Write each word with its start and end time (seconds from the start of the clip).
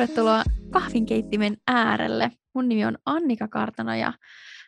Tervetuloa 0.00 0.42
kahvinkeittimen 0.70 1.56
äärelle. 1.68 2.30
Mun 2.54 2.68
nimi 2.68 2.84
on 2.84 2.98
Annika 3.06 3.48
Kartano 3.48 3.94
ja 3.94 4.12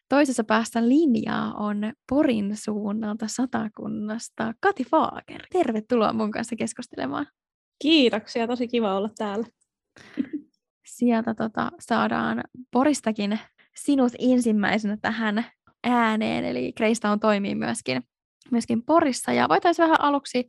toisessa 0.09 0.45
päässä 0.45 0.89
linjaa 0.89 1.55
on 1.55 1.93
Porin 2.09 2.57
suunnalta 2.57 3.27
satakunnasta 3.29 4.55
Kati 4.61 4.85
Faaker. 4.85 5.43
Tervetuloa 5.53 6.13
mun 6.13 6.31
kanssa 6.31 6.57
keskustelemaan. 6.57 7.27
Kiitoksia, 7.83 8.47
tosi 8.47 8.69
kiva 8.69 8.95
olla 8.95 9.09
täällä. 9.19 9.47
Sieltä 10.87 11.35
tota, 11.35 11.71
saadaan 11.81 12.45
Poristakin 12.71 13.39
sinut 13.77 14.13
ensimmäisenä 14.19 14.97
tähän 14.97 15.45
ääneen, 15.85 16.45
eli 16.45 16.73
Greystown 16.73 17.21
toimii 17.21 17.55
myöskin, 17.55 18.03
myöskin 18.51 18.83
Porissa. 18.83 19.33
Ja 19.33 19.49
voitaisiin 19.49 19.85
vähän 19.85 20.01
aluksi 20.01 20.49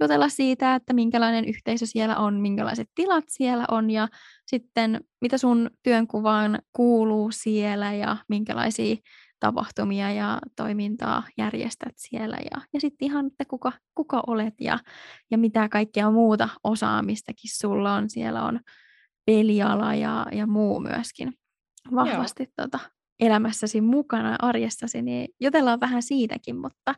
jutella 0.00 0.28
siitä, 0.28 0.74
että 0.74 0.92
minkälainen 0.92 1.44
yhteisö 1.44 1.86
siellä 1.86 2.16
on, 2.16 2.34
minkälaiset 2.34 2.90
tilat 2.94 3.24
siellä 3.28 3.64
on 3.70 3.90
ja 3.90 4.08
sitten 4.46 5.00
mitä 5.20 5.38
sun 5.38 5.70
työnkuvaan 5.82 6.58
kuuluu 6.72 7.30
siellä 7.30 7.92
ja 7.92 8.16
minkälaisia 8.28 8.96
tapahtumia 9.40 10.12
ja 10.12 10.38
toimintaa 10.56 11.22
järjestät 11.38 11.92
siellä 11.96 12.36
ja, 12.36 12.60
ja 12.72 12.80
sitten 12.80 13.06
ihan, 13.06 13.26
että 13.26 13.44
kuka, 13.44 13.72
kuka 13.94 14.22
olet 14.26 14.54
ja, 14.60 14.78
ja 15.30 15.38
mitä 15.38 15.68
kaikkea 15.68 16.10
muuta 16.10 16.48
osaamistakin 16.64 17.50
sulla 17.54 17.94
on. 17.94 18.10
Siellä 18.10 18.44
on 18.44 18.60
peliala 19.26 19.94
ja, 19.94 20.26
ja 20.32 20.46
muu 20.46 20.80
myöskin 20.80 21.32
vahvasti 21.94 22.52
tota, 22.56 22.78
elämässäsi 23.20 23.80
mukana 23.80 24.36
arjessasi, 24.38 25.02
niin 25.02 25.28
jutellaan 25.40 25.80
vähän 25.80 26.02
siitäkin, 26.02 26.56
mutta 26.56 26.94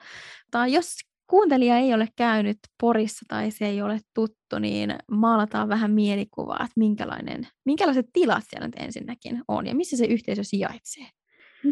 tai 0.51 0.73
jos 0.73 0.97
kuuntelija 1.27 1.79
ei 1.79 1.95
ole 1.95 2.09
käynyt 2.17 2.59
Porissa 2.81 3.25
tai 3.29 3.51
se 3.51 3.67
ei 3.67 3.83
ole 3.83 4.01
tuttu, 4.15 4.59
niin 4.59 4.95
maalataan 5.11 5.69
vähän 5.69 5.91
mielikuvaa, 5.91 6.65
että 6.65 6.73
minkälainen, 6.77 7.49
minkälaiset 7.65 8.07
tilat 8.13 8.45
siellä 8.51 8.67
nyt 8.67 8.77
ensinnäkin 8.79 9.43
on 9.49 9.67
ja 9.67 9.75
missä 9.75 9.97
se 9.97 10.05
yhteisö 10.05 10.45
sijaitsee. 10.45 11.07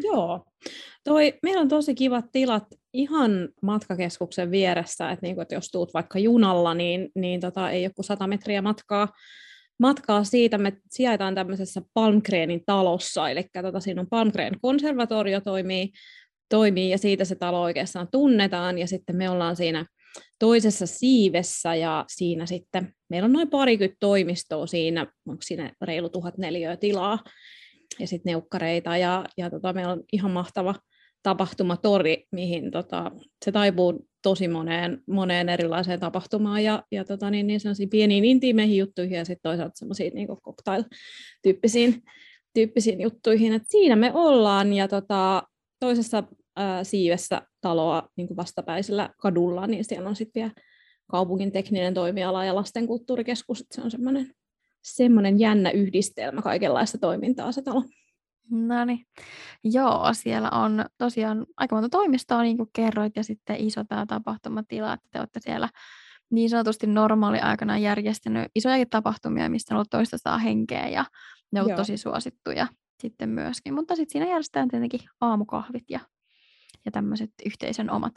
Joo. 0.03 0.45
Toi, 1.05 1.35
meillä 1.43 1.61
on 1.61 1.69
tosi 1.69 1.95
kivat 1.95 2.25
tilat 2.33 2.65
ihan 2.93 3.49
matkakeskuksen 3.63 4.51
vieressä, 4.51 5.11
että, 5.11 5.27
niin 5.27 5.35
kuin, 5.35 5.43
että 5.43 5.55
jos 5.55 5.71
tuut 5.71 5.95
vaikka 5.95 6.19
junalla, 6.19 6.75
niin, 6.75 7.09
niin 7.15 7.41
tota, 7.41 7.71
ei 7.71 7.91
kuin 7.97 8.05
100 8.05 8.27
metriä 8.27 8.63
matkaa, 8.63 9.09
matkaa 9.79 10.25
siitä. 10.25 10.59
Me 10.59 10.73
sijaitaan 10.91 11.35
tämmöisessä 11.35 11.83
Palmgreenin 11.95 12.63
talossa, 12.67 13.29
eli 13.29 13.45
tota, 13.63 13.81
siinä 13.81 14.01
on 14.01 14.07
Palmgreen 14.11 14.55
konservatorio 14.63 15.41
toimii, 15.41 15.93
toimii 16.55 16.91
ja 16.91 16.99
siitä 16.99 17.25
se 17.25 17.35
talo 17.35 17.63
oikeastaan 17.63 18.09
tunnetaan 18.11 18.79
ja 18.79 18.87
sitten 18.87 19.17
me 19.17 19.31
ollaan 19.31 19.57
siinä 19.57 19.87
toisessa 20.39 20.87
siivessä 20.87 21.75
ja 21.75 22.05
siinä 22.09 22.47
sitten 22.47 22.93
meillä 23.11 23.27
on 23.27 23.33
noin 23.33 23.51
parikymmentä 23.51 23.97
toimistoa 24.01 24.67
siinä, 24.67 25.07
onko 25.29 25.43
siinä 25.43 25.73
reilu 25.83 26.09
tuhat 26.09 26.39
neliöä 26.39 26.77
tilaa 26.77 27.19
ja 28.01 28.07
sitten 28.07 28.31
neukkareita 28.31 28.97
ja, 28.97 29.25
ja 29.37 29.51
tota, 29.51 29.73
meillä 29.73 29.93
on 29.93 30.03
ihan 30.13 30.31
mahtava 30.31 30.75
tapahtumatori, 31.23 32.25
mihin 32.33 32.71
tota, 32.71 33.11
se 33.45 33.53
taipuu 33.53 34.09
tosi 34.23 34.49
moneen, 34.49 35.03
moneen 35.07 35.49
erilaiseen 35.49 36.01
tapahtumaan 36.01 36.65
ja, 36.65 36.83
ja 36.93 37.05
tota, 37.05 37.31
niin, 37.31 37.47
niin 37.47 37.91
pieniin 37.91 38.25
intiimeihin 38.25 38.77
juttuihin 38.77 39.19
ja 39.19 39.25
sitten 39.25 39.51
toisaalta 39.51 39.79
semmoisiin 39.79 40.15
niin 40.15 40.29
cocktail-tyyppisiin 40.29 42.03
tyyppisiin 42.55 43.01
juttuihin. 43.01 43.53
Et 43.53 43.63
siinä 43.69 43.97
me 43.97 44.13
ollaan 44.15 44.73
ja 44.73 44.89
tota, 44.89 45.43
toisessa 45.81 46.23
ää, 46.57 46.85
siivessä 46.85 47.43
taloa 47.61 48.09
niin 48.17 48.27
kuin 48.27 48.37
vastapäisellä 48.37 49.11
kadulla, 49.21 49.67
niin 49.67 49.85
siellä 49.85 50.09
on 50.09 50.17
sitten 50.17 50.41
vielä 50.41 50.53
kaupungin 51.11 51.53
tekninen 51.53 51.95
toimiala 51.95 52.45
ja 52.45 52.55
lastenkulttuurikeskus. 52.55 53.65
Se 53.71 53.83
on 53.83 53.91
semmoinen 53.91 54.35
semmoinen 54.83 55.41
jännä 55.41 55.71
yhdistelmä 55.71 56.43
kaikenlaista 56.43 56.99
toimintaa 56.99 57.53
se 57.53 57.63
talo. 57.63 57.83
No 58.51 58.85
niin. 58.85 59.07
Joo, 59.65 60.09
siellä 60.13 60.51
on 60.51 60.85
tosiaan 60.99 61.47
aika 61.57 61.77
monta 61.77 61.89
toimistoa, 61.89 62.43
niin 62.43 62.57
kuin 62.57 62.69
kerroit, 62.73 63.17
ja 63.17 63.25
sitten 63.25 63.57
iso 63.57 63.85
tämä 63.85 64.07
tapahtumatila, 64.07 64.93
että 64.93 65.09
te 65.11 65.19
olette 65.19 65.41
siellä 65.41 65.69
niin 66.31 66.51
sanotusti 66.51 66.87
normaali 66.87 67.39
aikana 67.39 67.79
järjestänyt 67.79 68.49
isoja 68.55 68.87
tapahtumia, 68.91 69.49
mistä 69.49 69.75
on 69.75 69.77
ollut 69.77 69.91
toista 69.91 70.19
saa 70.19 70.39
henkeä, 70.39 70.89
ja 70.89 71.05
ne 71.53 71.63
ovat 71.63 71.77
tosi 71.77 71.97
suosittuja 71.97 72.67
sitten 73.03 73.29
myöskin. 73.29 73.75
Mutta 73.75 73.97
sitten 73.97 74.13
siinä 74.13 74.31
järjestetään 74.31 74.69
tietenkin 74.69 75.01
aamukahvit 75.21 75.85
ja, 75.91 76.01
ja 76.85 76.93
tämmöiset 76.93 77.31
yhteisön 77.47 77.91
omat, 77.91 78.15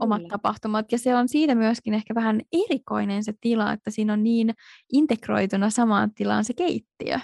omat 0.00 0.18
Kyllä. 0.18 0.30
tapahtumat. 0.30 0.92
Ja 0.92 0.98
se 0.98 1.14
on 1.14 1.28
siitä 1.28 1.54
myöskin 1.54 1.94
ehkä 1.94 2.14
vähän 2.14 2.40
erikoinen 2.52 3.24
se 3.24 3.32
tila, 3.40 3.72
että 3.72 3.90
siinä 3.90 4.12
on 4.12 4.22
niin 4.22 4.54
integroituna 4.92 5.70
samaan 5.70 6.14
tilaan 6.14 6.44
se 6.44 6.54
keittiö. 6.54 7.18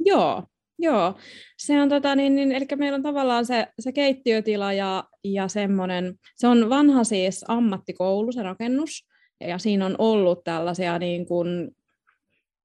Joo, 0.00 0.44
Joo, 0.78 1.14
se 1.58 1.80
on 1.80 1.88
tota, 1.88 2.14
niin, 2.14 2.34
niin, 2.34 2.52
eli 2.52 2.66
meillä 2.76 2.96
on 2.96 3.02
tavallaan 3.02 3.46
se, 3.46 3.66
se 3.78 3.92
keittiötila 3.92 4.72
ja, 4.72 5.04
ja 5.24 5.48
semmoinen, 5.48 6.14
se 6.36 6.46
on 6.46 6.70
vanha 6.70 7.04
siis 7.04 7.44
ammattikoulu, 7.48 8.32
se 8.32 8.42
rakennus, 8.42 9.06
ja 9.40 9.58
siinä 9.58 9.86
on 9.86 9.94
ollut 9.98 10.44
tällaisia 10.44 10.98
niin 10.98 11.26
kuin, 11.26 11.70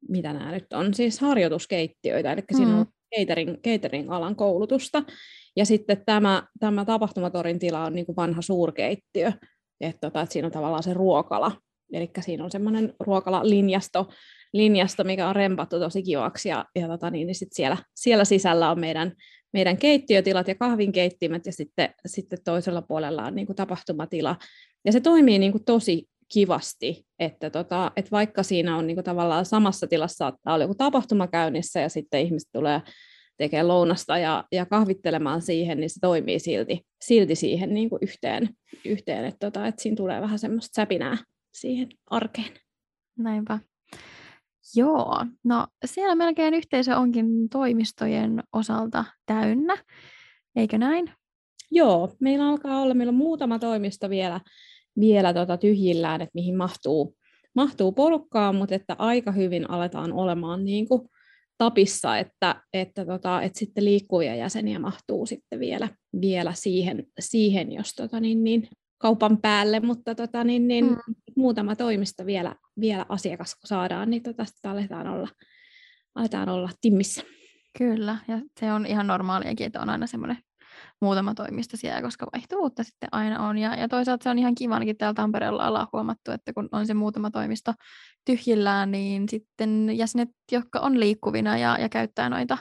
mitä 0.10 0.34
nämä 0.34 0.52
nyt 0.52 0.74
on, 0.74 0.94
siis 0.94 1.20
harjoituskeittiöitä, 1.20 2.32
eli 2.32 2.42
mm. 2.42 2.58
siinä 2.58 2.78
on 2.78 2.86
catering, 3.18 3.56
catering-alan 3.62 4.36
koulutusta. 4.36 5.04
Ja 5.56 5.66
sitten 5.66 6.02
tämä, 6.06 6.44
tämä 6.60 6.86
tapahtumatorin 6.86 7.60
tila 7.60 7.86
on 7.86 7.96
niin 7.96 8.06
kuin 8.06 8.16
vanha 8.16 8.42
suurkeittiö, 8.42 9.32
että, 9.82 10.00
tota, 10.02 10.22
että 10.22 10.34
siinä 10.34 10.46
on 10.46 10.52
tavallaan 10.52 10.84
se 10.84 10.94
ruokala, 10.94 11.52
eli 11.94 12.10
siinä 12.20 12.44
on 12.44 12.52
semmoinen 12.52 12.94
ruokalalinjasto, 13.00 14.10
linjasto, 14.54 15.04
mikä 15.04 15.28
on 15.28 15.36
rempattu 15.36 15.80
tosi 15.80 16.04
kivaksi, 16.04 16.50
ja, 16.50 16.66
ja 16.76 16.88
tota, 16.88 17.10
niin, 17.10 17.28
niin 17.28 17.36
sit 17.36 17.54
siellä, 17.54 17.78
siellä 17.96 18.26
sisällä 18.26 18.72
on 18.72 18.80
meidän, 18.80 19.12
meidän 19.54 19.78
keittiötilat 19.78 20.48
ja 20.48 20.56
kahvinkeittimet, 20.56 21.46
ja 21.46 21.54
sitten, 21.54 21.94
sitten 22.06 22.40
toisella 22.46 22.82
puolella 22.82 23.24
on 23.24 23.36
niin 23.36 23.46
kuin 23.46 23.56
tapahtumatila, 23.56 24.36
ja 24.86 24.92
se 24.92 25.00
toimii 25.00 25.40
niin 25.40 25.52
kuin 25.52 25.66
tosi 25.66 26.10
kivasti, 26.34 27.06
että, 27.20 27.50
tota, 27.50 27.92
että 27.96 28.12
vaikka 28.12 28.44
siinä 28.44 28.78
on 28.78 28.88
niin 28.88 28.96
kuin 28.96 29.06
tavallaan 29.06 29.46
samassa 29.46 29.88
tilassa 29.88 30.18
saattaa 30.18 30.54
olla 30.54 30.64
joku 30.64 30.76
tapahtuma 30.76 31.28
käynnissä 31.28 31.80
ja 31.80 31.90
sitten 31.90 32.22
ihmiset 32.22 32.50
tulee 32.54 32.82
tekemään 33.38 33.68
lounasta 33.68 34.18
ja, 34.18 34.44
ja 34.52 34.66
kahvittelemaan 34.66 35.42
siihen, 35.42 35.80
niin 35.80 35.90
se 35.90 36.00
toimii 36.02 36.40
silti, 36.40 36.82
silti 37.02 37.36
siihen 37.36 37.74
niin 37.74 37.90
kuin 37.90 38.00
yhteen, 38.02 38.50
yhteen 38.86 39.26
että, 39.26 39.38
tota, 39.40 39.68
että 39.68 39.82
siinä 39.82 39.96
tulee 39.96 40.22
vähän 40.22 40.40
semmoista 40.40 40.76
säpinää 40.76 41.18
siihen 41.54 41.90
arkeen. 42.10 42.54
Näinpä. 43.18 43.60
Joo, 44.76 45.26
no 45.44 45.68
siellä 45.86 46.16
melkein 46.16 46.54
yhteisö 46.54 46.98
onkin 46.98 47.50
toimistojen 47.50 48.44
osalta 48.54 49.06
täynnä, 49.26 49.78
eikö 50.56 50.78
näin? 50.78 51.12
Joo, 51.72 52.16
meillä 52.20 52.50
alkaa 52.50 52.82
olla, 52.82 52.94
meillä 52.94 53.12
on 53.12 53.16
muutama 53.16 53.60
toimisto 53.60 54.10
vielä, 54.10 54.42
vielä 55.00 55.34
tota 55.34 55.58
tyhjillään, 55.58 56.22
että 56.22 56.32
mihin 56.34 56.58
mahtuu, 56.58 57.16
mahtuu 57.56 57.92
porukkaa, 57.92 58.54
mutta 58.54 58.76
että 58.76 58.96
aika 58.98 59.32
hyvin 59.32 59.70
aletaan 59.70 60.14
olemaan 60.14 60.66
niin 60.66 60.88
kuin 60.88 61.02
tapissa, 61.58 62.18
että, 62.18 62.64
että, 62.74 63.06
tota, 63.06 63.42
että 63.42 63.60
sitten 63.60 63.86
liikkuvia 63.86 64.36
jäseniä 64.36 64.80
mahtuu 64.80 65.26
sitten 65.26 65.60
vielä, 65.60 65.90
vielä 66.22 66.54
siihen, 66.54 67.06
siihen, 67.20 67.72
jos 67.72 67.94
tota, 67.94 68.20
niin, 68.20 68.44
niin, 68.44 68.68
kaupan 68.98 69.38
päälle, 69.38 69.80
mutta 69.80 70.16
tota, 70.16 70.44
niin, 70.44 70.68
niin, 70.68 70.86
mm. 70.86 71.16
muutama 71.36 71.76
toimisto 71.76 72.26
vielä, 72.26 72.56
vielä 72.80 73.06
asiakas 73.10 73.56
kun 73.56 73.68
saadaan, 73.68 74.10
niin 74.10 74.24
tota, 74.24 74.46
aletaan 74.64 75.08
olla, 75.08 75.28
aletaan 76.16 76.50
olla 76.50 76.70
timmissä. 76.82 77.24
Kyllä, 77.78 78.18
ja 78.28 78.42
se 78.60 78.74
on 78.74 78.86
ihan 78.86 79.08
normaaliakin, 79.08 79.66
että 79.66 79.82
on 79.82 79.90
aina 79.90 80.08
semmoinen 80.08 80.38
muutama 81.02 81.34
toimisto 81.34 81.78
siellä, 81.78 82.02
koska 82.02 82.28
vaihtuvuutta 82.34 82.84
sitten 82.84 83.10
aina 83.12 83.48
on. 83.48 83.58
Ja, 83.58 83.76
ja 83.76 83.88
toisaalta 83.88 84.24
se 84.24 84.30
on 84.30 84.40
ihan 84.40 84.56
kiva, 84.56 84.74
ainakin 84.74 84.98
täällä 84.98 85.14
Tampereella 85.14 85.68
ollaan 85.68 85.88
huomattu, 85.94 86.32
että 86.32 86.54
kun 86.54 86.70
on 86.72 86.88
se 86.88 86.94
muutama 86.94 87.32
toimisto 87.32 87.74
tyhjillään, 88.26 88.92
niin 88.92 89.30
sitten 89.30 89.98
jäsenet, 89.98 90.30
jotka 90.52 90.80
on 90.80 91.00
liikkuvina 91.00 91.58
ja, 91.58 91.78
ja 91.80 91.90
käyttää 91.90 92.30
noita 92.30 92.58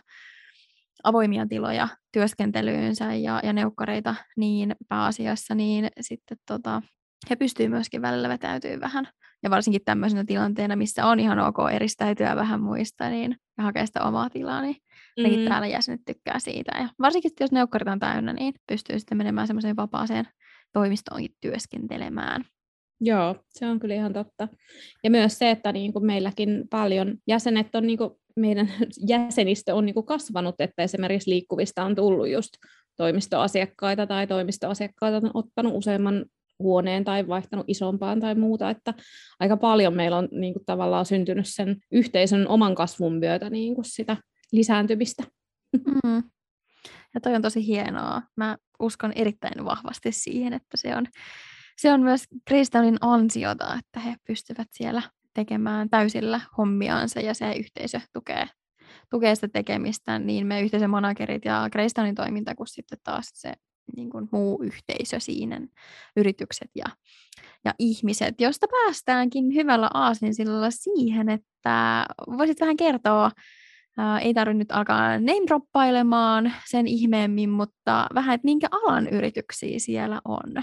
avoimia 1.04 1.46
tiloja 1.46 1.88
työskentelyynsä 2.12 3.14
ja, 3.14 3.40
ja 3.44 3.52
neukkareita 3.52 4.14
niin 4.36 4.76
pääasiassa, 4.88 5.54
niin 5.54 5.88
sitten 6.00 6.38
tota, 6.46 6.82
he 7.30 7.36
pystyvät 7.36 7.70
myöskin 7.70 8.02
välillä 8.02 8.28
vetäytyä 8.28 8.80
vähän. 8.80 9.08
Ja 9.42 9.50
varsinkin 9.50 9.84
tämmöisenä 9.84 10.24
tilanteena, 10.24 10.76
missä 10.76 11.06
on 11.06 11.20
ihan 11.20 11.38
ok 11.38 11.56
eristäytyä 11.72 12.36
vähän 12.36 12.60
muista 12.60 13.08
niin, 13.08 13.36
ja 13.58 13.64
hakea 13.64 13.86
sitä 13.86 14.02
omaa 14.02 14.30
tilaa, 14.30 14.62
niin 14.62 14.76
mm. 15.18 15.48
täällä 15.48 15.66
jäsenet 15.66 16.00
tykkää 16.06 16.38
siitä. 16.38 16.78
Ja 16.78 16.88
varsinkin 17.00 17.30
jos 17.40 17.52
neukkarit 17.52 17.88
on 17.88 17.98
täynnä, 17.98 18.32
niin 18.32 18.54
pystyy 18.68 18.98
sitten 18.98 19.18
menemään 19.18 19.46
semmoiseen 19.46 19.76
vapaaseen 19.76 20.28
toimistoonkin 20.72 21.34
työskentelemään. 21.40 22.44
Joo, 23.00 23.36
se 23.48 23.66
on 23.66 23.78
kyllä 23.78 23.94
ihan 23.94 24.12
totta. 24.12 24.48
Ja 25.04 25.10
myös 25.10 25.38
se, 25.38 25.50
että 25.50 25.72
niin 25.72 25.92
kuin 25.92 26.06
meilläkin 26.06 26.64
paljon 26.70 27.16
jäsenet 27.26 27.74
on, 27.74 27.86
niin 27.86 27.98
kuin 27.98 28.10
meidän 28.36 28.72
jäsenistö 29.08 29.74
on 29.74 29.86
niin 29.86 29.94
kuin 29.94 30.06
kasvanut, 30.06 30.54
että 30.58 30.82
esimerkiksi 30.82 31.30
liikkuvista 31.30 31.84
on 31.84 31.94
tullut 31.94 32.28
just 32.28 32.50
toimistoasiakkaita 32.96 34.06
tai 34.06 34.26
toimistoasiakkaita 34.26 35.16
on 35.16 35.30
ottanut 35.34 35.72
useamman 35.74 36.24
huoneen 36.58 37.04
tai 37.04 37.28
vaihtanut 37.28 37.64
isompaan 37.68 38.20
tai 38.20 38.34
muuta, 38.34 38.70
että 38.70 38.94
aika 39.40 39.56
paljon 39.56 39.94
meillä 39.94 40.16
on 40.16 40.28
niin 40.30 40.52
kuin, 40.52 40.64
tavallaan 40.66 41.06
syntynyt 41.06 41.46
sen 41.48 41.76
yhteisön 41.92 42.48
oman 42.48 42.74
kasvun 42.74 43.14
myötä 43.14 43.50
niin 43.50 43.74
kuin 43.74 43.84
sitä 43.84 44.16
lisääntymistä. 44.52 45.24
Mm. 45.72 46.22
Ja 47.14 47.20
toi 47.20 47.34
on 47.34 47.42
tosi 47.42 47.66
hienoa. 47.66 48.22
Mä 48.36 48.56
uskon 48.80 49.12
erittäin 49.14 49.64
vahvasti 49.64 50.12
siihen, 50.12 50.52
että 50.52 50.76
se 50.76 50.96
on, 50.96 51.06
se 51.76 51.92
on 51.92 52.02
myös 52.02 52.24
Kristallin 52.44 52.98
ansiota, 53.00 53.78
että 53.78 54.00
he 54.00 54.16
pystyvät 54.26 54.68
siellä 54.70 55.02
tekemään 55.34 55.90
täysillä 55.90 56.40
hommiaansa 56.58 57.20
ja 57.20 57.34
se 57.34 57.52
yhteisö 57.52 58.00
tukee, 58.12 58.46
tukee 59.10 59.34
sitä 59.34 59.48
tekemistä, 59.48 60.18
niin 60.18 60.46
me 60.46 60.60
yhteisön 60.60 60.90
managerit 60.90 61.44
ja 61.44 61.68
Kristallin 61.72 62.14
toiminta 62.14 62.54
kuin 62.54 62.66
sitten 62.66 62.98
taas 63.04 63.30
se 63.34 63.52
niin 63.96 64.10
kuin 64.10 64.28
muu 64.32 64.62
yhteisö 64.62 65.20
siinä, 65.20 65.60
yritykset 66.16 66.70
ja, 66.74 66.84
ja 67.64 67.74
ihmiset, 67.78 68.40
josta 68.40 68.66
päästäänkin 68.70 69.54
hyvällä 69.54 69.90
aasinsillalla 69.94 70.70
siihen, 70.70 71.28
että 71.28 72.06
voisit 72.38 72.60
vähän 72.60 72.76
kertoa, 72.76 73.30
ää, 73.98 74.20
ei 74.20 74.34
tarvitse 74.34 74.58
nyt 74.58 74.72
alkaa 74.72 75.18
name 75.18 76.52
sen 76.70 76.86
ihmeemmin, 76.86 77.50
mutta 77.50 78.06
vähän, 78.14 78.34
että 78.34 78.44
minkä 78.44 78.68
alan 78.70 79.08
yrityksiä 79.08 79.78
siellä 79.78 80.20
on. 80.24 80.62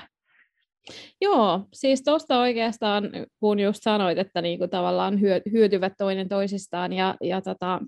Joo, 1.21 1.68
siis 1.74 2.04
tuosta 2.04 2.39
oikeastaan, 2.39 3.04
kun 3.39 3.60
just 3.60 3.83
sanoit, 3.83 4.18
että 4.18 4.42
niinku 4.42 4.68
tavallaan 4.68 5.21
hyötyvät 5.51 5.94
toinen 5.98 6.30
toisistaan 6.30 6.94
ja, 6.94 7.16
ja 7.21 7.42
tota, 7.42 7.81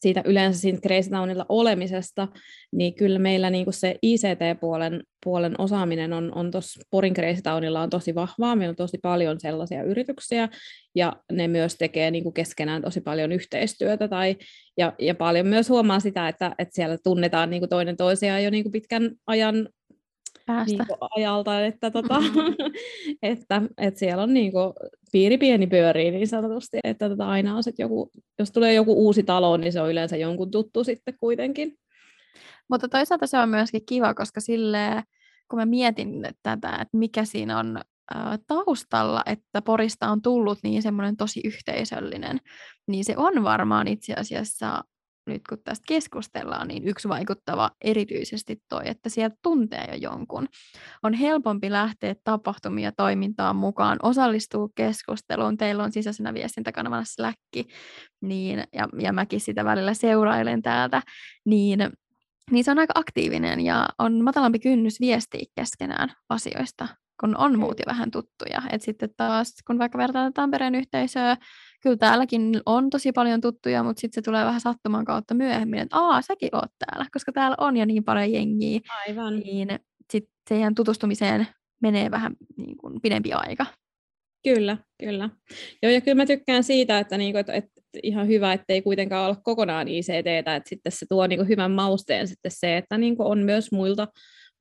siitä 0.00 0.22
yleensä 0.24 0.60
siitä 0.60 0.80
Crazy 0.80 1.10
Townilla 1.10 1.46
olemisesta, 1.48 2.28
niin 2.72 2.94
kyllä 2.94 3.18
meillä 3.18 3.50
niin 3.50 3.72
se 3.72 3.96
ICT-puolen 4.02 5.02
puolen 5.24 5.54
osaaminen 5.60 6.12
on, 6.12 6.34
on 6.34 6.50
tuossa 6.50 6.80
Porin 6.90 7.14
Crazy 7.14 7.42
Townilla 7.42 7.80
on 7.80 7.90
tosi 7.90 8.14
vahvaa. 8.14 8.56
Meillä 8.56 8.72
on 8.72 8.76
tosi 8.76 8.98
paljon 9.02 9.40
sellaisia 9.40 9.82
yrityksiä, 9.82 10.48
ja 10.94 11.12
ne 11.32 11.48
myös 11.48 11.76
tekee 11.76 12.10
niin 12.10 12.32
keskenään 12.32 12.82
tosi 12.82 13.00
paljon 13.00 13.32
yhteistyötä. 13.32 14.08
Tai, 14.08 14.36
ja, 14.76 14.92
ja 14.98 15.14
paljon 15.14 15.46
myös 15.46 15.68
huomaa 15.68 16.00
sitä, 16.00 16.28
että, 16.28 16.54
että 16.58 16.74
siellä 16.74 16.98
tunnetaan 17.04 17.50
niin 17.50 17.68
toinen 17.68 17.96
toisiaan 17.96 18.44
jo 18.44 18.50
niin 18.50 18.72
pitkän 18.72 19.10
ajan 19.26 19.68
päästä. 20.48 20.84
Niin 20.84 20.98
ajalta, 21.16 21.64
että, 21.64 21.90
tota, 21.90 22.20
mm-hmm. 22.20 22.54
että, 23.22 23.62
että 23.78 24.00
siellä 24.00 24.22
on 24.22 24.34
niin 24.34 24.52
kuin, 24.52 24.72
piiri 25.12 25.38
pieni 25.38 25.66
pyörii 25.66 26.10
niin 26.10 26.28
sanotusti, 26.28 26.78
että 26.84 27.08
tota, 27.08 27.28
aina 27.28 27.56
on 27.56 27.62
sit 27.62 27.78
joku, 27.78 28.10
jos 28.38 28.50
tulee 28.50 28.74
joku 28.74 28.92
uusi 28.92 29.22
talo, 29.22 29.56
niin 29.56 29.72
se 29.72 29.80
on 29.80 29.90
yleensä 29.90 30.16
jonkun 30.16 30.50
tuttu 30.50 30.84
sitten 30.84 31.14
kuitenkin. 31.20 31.74
Mutta 32.70 32.88
toisaalta 32.88 33.26
se 33.26 33.38
on 33.38 33.48
myöskin 33.48 33.86
kiva, 33.86 34.14
koska 34.14 34.40
sille 34.40 35.02
kun 35.50 35.58
mä 35.58 35.66
mietin 35.66 36.28
tätä, 36.42 36.68
että 36.68 36.98
mikä 36.98 37.24
siinä 37.24 37.58
on 37.58 37.80
taustalla, 38.46 39.22
että 39.26 39.62
Porista 39.62 40.10
on 40.10 40.22
tullut 40.22 40.58
niin 40.62 40.82
semmoinen 40.82 41.16
tosi 41.16 41.40
yhteisöllinen, 41.44 42.40
niin 42.86 43.04
se 43.04 43.14
on 43.16 43.44
varmaan 43.44 43.88
itse 43.88 44.14
asiassa 44.14 44.84
nyt 45.28 45.42
kun 45.48 45.58
tästä 45.64 45.84
keskustellaan, 45.88 46.68
niin 46.68 46.88
yksi 46.88 47.08
vaikuttava 47.08 47.70
erityisesti 47.84 48.62
toi, 48.68 48.82
että 48.84 49.08
sieltä 49.08 49.36
tuntee 49.42 49.84
jo 49.90 49.94
jonkun. 49.94 50.48
On 51.02 51.14
helpompi 51.14 51.70
lähteä 51.70 52.14
tapahtumia 52.24 52.92
toimintaan 52.92 53.56
mukaan, 53.56 53.98
osallistuu 54.02 54.72
keskusteluun. 54.74 55.56
Teillä 55.56 55.84
on 55.84 55.92
sisäisenä 55.92 56.34
viestintäkanavana 56.34 57.04
Slack, 57.04 57.38
niin, 58.20 58.64
ja, 58.72 58.88
ja 58.98 59.12
mäkin 59.12 59.40
sitä 59.40 59.64
välillä 59.64 59.94
seurailen 59.94 60.62
täältä, 60.62 61.02
niin, 61.44 61.90
niin 62.50 62.64
se 62.64 62.70
on 62.70 62.78
aika 62.78 62.92
aktiivinen 62.94 63.60
ja 63.60 63.88
on 63.98 64.24
matalampi 64.24 64.58
kynnys 64.58 65.00
viestiä 65.00 65.44
keskenään 65.54 66.12
asioista, 66.28 66.88
kun 67.20 67.36
on 67.36 67.58
muut 67.58 67.78
jo 67.78 67.84
vähän 67.86 68.10
tuttuja. 68.10 68.62
Et 68.72 68.82
sitten 68.82 69.10
taas, 69.16 69.54
kun 69.66 69.78
vaikka 69.78 69.98
vertaillaan 69.98 70.32
Tampereen 70.32 70.74
yhteisöä, 70.74 71.36
kyllä 71.82 71.96
täälläkin 71.96 72.60
on 72.66 72.90
tosi 72.90 73.12
paljon 73.12 73.40
tuttuja, 73.40 73.82
mutta 73.82 74.00
sitten 74.00 74.22
se 74.22 74.24
tulee 74.24 74.44
vähän 74.44 74.60
sattuman 74.60 75.04
kautta 75.04 75.34
myöhemmin, 75.34 75.78
että 75.78 75.96
aa, 75.96 76.22
säkin 76.22 76.50
oot 76.52 76.70
täällä, 76.78 77.06
koska 77.12 77.32
täällä 77.32 77.56
on 77.60 77.76
jo 77.76 77.84
niin 77.84 78.04
paljon 78.04 78.32
jengiä. 78.32 78.80
Aivan. 79.06 79.36
Niin 79.40 79.68
sitten 80.12 80.32
siihen 80.48 80.74
tutustumiseen 80.74 81.46
menee 81.82 82.10
vähän 82.10 82.36
niin 82.56 82.76
kuin 82.76 83.00
pidempi 83.00 83.32
aika. 83.32 83.66
Kyllä, 84.44 84.76
kyllä. 85.00 85.30
Joo, 85.82 85.92
ja 85.92 86.00
kyllä 86.00 86.14
mä 86.14 86.26
tykkään 86.26 86.64
siitä, 86.64 86.98
että, 86.98 87.18
niinku, 87.18 87.38
että, 87.38 87.52
että 87.52 87.80
ihan 88.02 88.28
hyvä, 88.28 88.52
että 88.52 88.72
ei 88.72 88.82
kuitenkaan 88.82 89.28
ole 89.28 89.36
kokonaan 89.42 89.88
ICT, 89.88 90.26
että 90.26 90.60
sitten 90.66 90.92
se 90.92 91.06
tuo 91.08 91.26
niinku 91.26 91.44
hyvän 91.44 91.70
mausteen 91.70 92.28
sitten 92.28 92.50
se, 92.54 92.76
että 92.76 92.98
niinku 92.98 93.26
on 93.30 93.38
myös 93.38 93.72
muilta, 93.72 94.08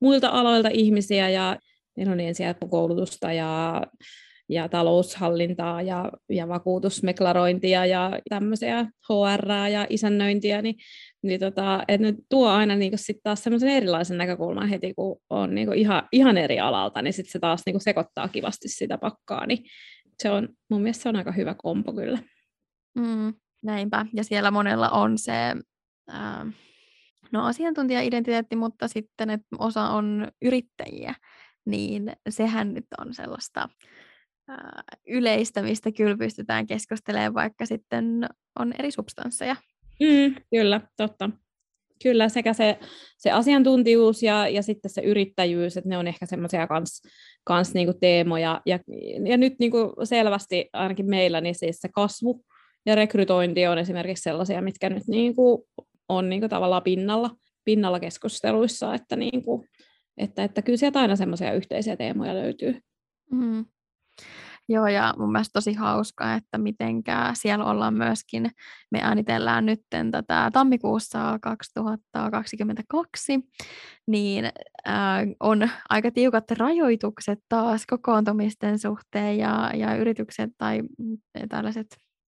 muilta 0.02 0.30
aloilta 0.30 0.70
ihmisiä 0.72 1.30
ja 1.30 1.58
meillä 1.98 2.14
on 2.14 2.20
ensiapukoulutusta 2.20 3.34
ja 3.34 3.82
ja 4.50 4.70
taloushallintaa 4.70 5.82
ja, 5.82 6.12
ja 6.30 6.48
vakuutusmeklarointia 6.48 7.86
ja 7.86 8.20
tämmöisiä 8.30 8.86
HR 9.10 9.52
ja 9.72 9.88
isännöintiä, 9.90 10.62
niin, 10.62 10.76
niin 11.22 11.40
tota, 11.40 11.84
että 11.88 12.08
ne 12.08 12.14
tuo 12.30 12.50
aina 12.50 12.76
niin 12.76 12.98
sitten 12.98 13.24
taas 13.24 13.44
semmoisen 13.44 13.70
erilaisen 13.70 14.18
näkökulman 14.18 14.70
heti, 14.70 14.94
kun 14.94 15.22
on 15.30 15.56
niin 15.56 15.74
ihan, 15.74 16.08
ihan 16.12 16.38
eri 16.38 16.60
alalta, 16.60 17.02
niin 17.02 17.14
sitten 17.14 17.32
se 17.32 17.40
taas 17.40 17.62
niin 17.66 17.82
sekoittaa 17.82 18.28
kivasti 18.28 18.68
sitä 18.68 18.98
pakkaa, 18.98 19.46
niin 19.46 19.66
se 20.24 20.32
on, 20.32 20.50
mun 20.70 20.82
mielestä 20.82 21.04
se 21.04 21.10
on 21.10 21.16
aika 21.16 21.32
hyvä 21.32 21.56
kompo 21.58 21.94
kyllä. 21.94 22.20
Mm, 22.96 23.34
näinpä, 23.64 24.06
ja 24.14 24.24
siellä 24.24 24.52
monella 24.52 24.90
on 24.90 25.18
se 25.18 25.34
äh, 26.14 26.48
no 27.32 27.46
asiantuntija-identiteetti, 27.46 28.56
mutta 28.56 28.88
sitten, 28.88 29.30
että 29.30 29.48
osa 29.60 29.90
on 29.90 30.28
yrittäjiä, 30.42 31.14
niin 31.68 32.12
sehän 32.30 32.74
nyt 32.74 32.86
on 32.98 33.14
sellaista 33.14 33.70
yleistämistä 35.08 35.92
kyllä 35.92 36.18
pystytään 36.18 36.68
keskustelemaan, 36.68 37.34
vaikka 37.34 37.66
sitten 37.66 38.30
on 38.60 38.74
eri 38.80 38.92
substansseja. 38.92 39.56
Mm, 40.00 40.36
kyllä, 40.50 40.82
totta. 40.98 41.30
Kyllä, 42.04 42.30
sekä 42.30 42.54
se, 42.54 42.80
se 43.18 43.32
asiantuntijuus 43.32 44.24
ja, 44.24 44.48
ja 44.48 44.62
sitten 44.62 44.92
se 44.92 45.02
yrittäjyys, 45.02 45.78
että 45.78 45.90
ne 45.90 45.98
on 45.98 46.08
ehkä 46.08 46.26
semmoisia 46.26 46.68
kans, 46.68 47.02
kans 47.44 47.74
niinku 47.74 47.94
teemoja. 48.02 48.62
Ja, 48.66 48.80
ja 49.26 49.38
nyt 49.38 49.54
niinku 49.60 49.94
selvästi 50.04 50.70
ainakin 50.74 51.10
meillä 51.10 51.42
niin 51.42 51.56
siis 51.56 51.78
se 51.80 51.90
kasvu 51.90 52.44
ja 52.86 52.96
rekrytointi 52.96 53.68
on 53.68 53.78
esimerkiksi 53.78 54.22
sellaisia, 54.22 54.62
mitkä 54.62 54.90
nyt 54.90 55.08
niinku 55.08 55.68
on 56.10 56.30
niinku 56.30 56.50
tavallaan 56.50 56.84
pinnalla, 56.84 57.30
pinnalla 57.66 58.00
keskusteluissa, 58.00 58.94
että, 58.94 59.16
niinku, 59.16 59.66
että, 60.18 60.44
että 60.44 60.62
kyllä 60.62 60.78
sieltä 60.78 61.00
aina 61.00 61.16
semmoisia 61.16 61.54
yhteisiä 61.54 61.98
teemoja 61.98 62.34
löytyy. 62.34 62.82
Mm. 63.32 63.66
Joo, 64.70 64.88
ja 64.88 65.14
mun 65.18 65.32
mielestä 65.32 65.54
tosi 65.54 65.74
hauska, 65.74 66.34
että 66.34 66.58
mitenkä 66.58 67.32
siellä 67.34 67.66
ollaan 67.66 67.94
myöskin, 67.94 68.52
me 68.92 69.00
äänitellään 69.02 69.66
nyt 69.66 69.82
tätä 70.12 70.50
tammikuussa 70.54 71.40
2022, 71.42 73.40
niin 74.08 74.46
äh, 74.88 74.94
on 75.40 75.70
aika 75.90 76.12
tiukat 76.12 76.52
rajoitukset 76.52 77.40
taas 77.50 77.86
kokoontumisten 77.86 78.80
suhteen 78.80 79.38
ja, 79.38 79.72
ja 79.76 79.96
yritykset 79.96 80.50
tai 80.58 80.82
mm, 80.82 81.18
tällaiset 81.50 81.88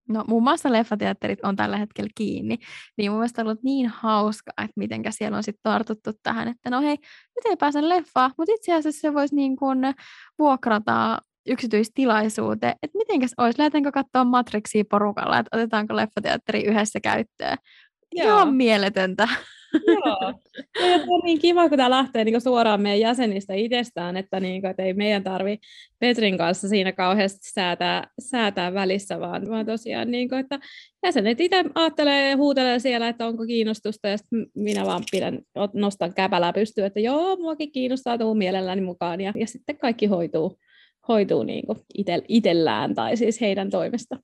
No 0.09 0.23
muun 0.27 0.43
muassa 0.43 0.71
leffateatterit 0.71 1.39
on 1.43 1.55
tällä 1.55 1.77
hetkellä 1.77 2.09
kiinni, 2.15 2.57
niin 2.97 3.11
mun 3.11 3.19
mielestä 3.19 3.41
on 3.41 3.47
ollut 3.47 3.63
niin 3.63 3.87
hauska, 3.87 4.51
että 4.57 4.73
miten 4.75 5.01
siellä 5.09 5.37
on 5.37 5.43
sitten 5.43 5.63
tartuttu 5.63 6.11
tähän, 6.23 6.47
että 6.47 6.69
no 6.69 6.81
hei, 6.81 6.97
nyt 7.35 7.45
ei 7.45 7.57
pääse 7.57 7.89
leffaan, 7.89 8.31
mutta 8.37 8.53
itse 8.55 8.73
asiassa 8.73 9.01
se 9.01 9.13
voisi 9.13 9.35
niin 9.35 9.55
kuin 9.55 9.79
vuokrata 10.39 11.17
yksityistilaisuuteen, 11.47 12.75
että 12.83 12.97
mitenkäs 12.97 13.33
olisi, 13.37 13.59
lähdetäänkö 13.59 13.91
katsoa 13.91 14.23
Matrixia 14.23 14.83
porukalla, 14.89 15.39
että 15.39 15.57
otetaanko 15.57 15.95
leffateatteri 15.95 16.63
yhdessä 16.63 16.99
käyttöön. 16.99 17.57
Joo. 18.15 18.37
Ihan 18.37 18.53
mieletöntä. 18.53 19.27
Joo. 19.87 20.33
Ja 20.89 20.95
on 21.07 21.21
niin 21.23 21.39
kiva, 21.39 21.69
kun 21.69 21.77
tämä 21.77 21.89
lähtee 21.89 22.23
niin 22.23 22.41
suoraan 22.41 22.81
meidän 22.81 22.99
jäsenistä 22.99 23.53
itsestään, 23.53 24.17
että, 24.17 24.39
niin 24.39 24.61
kuin, 24.61 24.71
että 24.71 24.83
ei 24.83 24.93
meidän 24.93 25.23
tarvi 25.23 25.59
Petrin 25.99 26.37
kanssa 26.37 26.67
siinä 26.67 26.91
kauheasti 26.91 27.51
säätää, 27.53 28.07
säätää 28.19 28.73
välissä, 28.73 29.19
vaan, 29.19 29.49
vaan 29.49 29.65
tosiaan, 29.65 30.11
niin 30.11 30.29
kuin, 30.29 30.39
että 30.39 30.59
jäsenet 31.03 31.41
itse 31.41 31.65
ajattelee 31.75 32.29
ja 32.29 32.37
huutelee 32.37 32.79
siellä, 32.79 33.09
että 33.09 33.27
onko 33.27 33.45
kiinnostusta, 33.45 34.07
ja 34.07 34.17
minä 34.55 34.85
vaan 34.85 35.03
pidän, 35.11 35.39
nostan 35.73 36.13
käpälää 36.13 36.53
pystyyn, 36.53 36.87
että 36.87 36.99
joo, 36.99 37.35
muakin 37.35 37.71
kiinnostaa, 37.71 38.17
tuu 38.17 38.35
mielelläni 38.35 38.81
mukaan, 38.81 39.21
ja, 39.21 39.33
ja 39.35 39.47
sitten 39.47 39.77
kaikki 39.77 40.05
hoituu, 40.05 40.57
hoituu 41.07 41.43
niin 41.43 41.63
itellään 42.27 42.95
tai 42.95 43.17
siis 43.17 43.41
heidän 43.41 43.69
toimesta. 43.69 44.19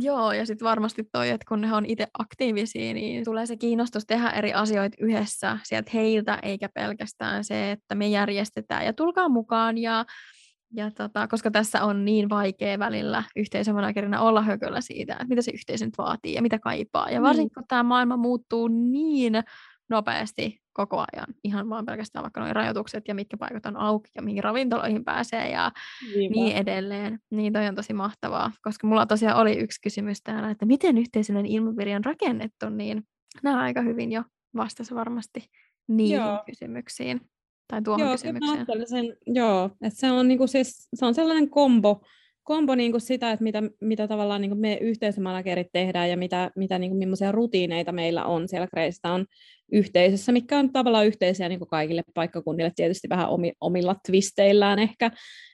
Joo, 0.00 0.32
ja 0.32 0.46
sitten 0.46 0.66
varmasti 0.66 1.04
toi, 1.12 1.30
että 1.30 1.44
kun 1.48 1.60
ne 1.60 1.74
on 1.74 1.86
itse 1.86 2.06
aktiivisia, 2.18 2.94
niin 2.94 3.24
tulee 3.24 3.46
se 3.46 3.56
kiinnostus 3.56 4.06
tehdä 4.06 4.30
eri 4.30 4.52
asioita 4.52 4.96
yhdessä 5.00 5.58
sieltä 5.62 5.90
heiltä, 5.94 6.38
eikä 6.42 6.68
pelkästään 6.68 7.44
se, 7.44 7.70
että 7.70 7.94
me 7.94 8.08
järjestetään 8.08 8.84
ja 8.84 8.92
tulkaa 8.92 9.28
mukaan. 9.28 9.78
Ja, 9.78 10.04
ja 10.74 10.90
tota, 10.90 11.28
koska 11.28 11.50
tässä 11.50 11.84
on 11.84 12.04
niin 12.04 12.28
vaikea 12.28 12.78
välillä 12.78 13.22
yhteisömanagerina 13.36 14.20
olla 14.20 14.42
hököllä 14.42 14.80
siitä, 14.80 15.12
että 15.12 15.26
mitä 15.28 15.42
se 15.42 15.50
yhteisö 15.50 15.84
nyt 15.84 15.98
vaatii 15.98 16.34
ja 16.34 16.42
mitä 16.42 16.58
kaipaa. 16.58 17.10
Ja 17.10 17.22
varsinkin 17.22 17.52
mm. 17.56 17.60
kun 17.60 17.68
tämä 17.68 17.82
maailma 17.82 18.16
muuttuu 18.16 18.68
niin 18.68 19.32
nopeasti 19.88 20.65
koko 20.76 20.98
ajan. 20.98 21.26
Ihan 21.44 21.70
vaan 21.70 21.86
pelkästään 21.86 22.22
vaikka 22.22 22.40
nuo 22.40 22.52
rajoitukset 22.52 23.08
ja 23.08 23.14
mitkä 23.14 23.36
paikat 23.36 23.66
on 23.66 23.76
auki 23.76 24.10
ja 24.14 24.22
mihin 24.22 24.44
ravintoloihin 24.44 25.04
pääsee 25.04 25.50
ja 25.50 25.72
Niinpä. 26.14 26.34
niin 26.34 26.56
edelleen. 26.56 27.18
Niin 27.30 27.52
toi 27.52 27.66
on 27.66 27.74
tosi 27.74 27.92
mahtavaa, 27.92 28.52
koska 28.62 28.86
mulla 28.86 29.06
tosiaan 29.06 29.36
oli 29.36 29.56
yksi 29.56 29.80
kysymys 29.80 30.22
täällä, 30.22 30.50
että 30.50 30.66
miten 30.66 30.98
yhteisöllinen 30.98 31.50
ilmapiiri 31.52 31.94
on 31.94 32.04
rakennettu, 32.04 32.68
niin 32.68 33.02
nämä 33.42 33.62
aika 33.62 33.82
hyvin 33.82 34.12
jo 34.12 34.22
vastasi 34.56 34.94
varmasti 34.94 35.50
niihin 35.88 36.16
Joo. 36.16 36.42
kysymyksiin 36.46 37.20
tai 37.68 37.82
tuohon 37.82 38.00
joo, 38.00 38.12
kysymykseen. 38.12 38.66
Sen, 38.84 39.16
joo, 39.26 39.70
että 39.82 40.00
se 40.00 40.10
on, 40.10 40.28
niinku 40.28 40.46
siis, 40.46 40.88
se 40.94 41.06
on 41.06 41.14
sellainen 41.14 41.50
kombo, 41.50 42.00
kombo 42.46 42.74
niinku 42.74 43.00
sitä, 43.00 43.32
että 43.32 43.42
mitä, 43.42 43.62
mitä 43.80 44.08
tavallaan 44.08 44.40
niinku 44.40 44.56
me 44.56 44.78
yhteisömanagerit 44.80 45.66
tehdään 45.72 46.10
ja 46.10 46.16
mitä, 46.16 46.50
mitä 46.56 46.78
niinku, 46.78 46.98
millaisia 46.98 47.32
rutiineita 47.32 47.92
meillä 47.92 48.24
on 48.24 48.48
siellä 48.48 48.68
on 49.04 49.26
yhteisössä, 49.72 50.32
mikä 50.32 50.58
on 50.58 50.72
tavallaan 50.72 51.06
yhteisiä 51.06 51.48
niinku 51.48 51.66
kaikille 51.66 52.02
paikkakunnille, 52.14 52.72
tietysti 52.76 53.08
vähän 53.08 53.28
omi, 53.28 53.52
omilla 53.60 53.96
twisteillään 54.06 54.78
ehkä, 54.78 55.10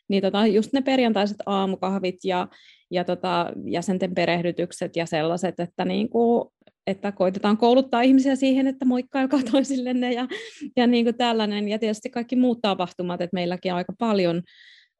niin 0.09 0.23
tota, 0.23 0.47
just 0.47 0.73
ne 0.73 0.83
perjantaiset 0.83 1.37
aamukahvit 1.47 2.17
ja, 2.25 2.49
ja 2.91 3.05
tota, 3.05 3.53
jäsenten 3.65 4.15
perehdytykset 4.15 4.97
ja 4.97 5.07
sellaiset, 5.07 5.61
että 5.61 5.85
niinku, 5.85 6.53
että 6.87 7.13
koitetaan 7.13 7.57
kouluttaa 7.57 8.03
ihmisiä 8.03 8.37
siihen, 8.37 8.67
että 8.67 8.85
moikkailkaa 8.85 9.41
toisillenne 9.53 10.13
ja, 10.13 10.29
ja 10.77 10.87
niin 10.87 11.05
kuin 11.05 11.17
tällainen. 11.17 11.69
Ja 11.69 11.79
tietysti 11.79 12.11
kaikki 12.11 12.37
muut 12.37 12.59
tapahtumat, 12.63 13.21
että 13.21 13.35
meilläkin 13.35 13.73
on 13.73 13.79
aika 13.79 13.93
paljon 13.99 14.43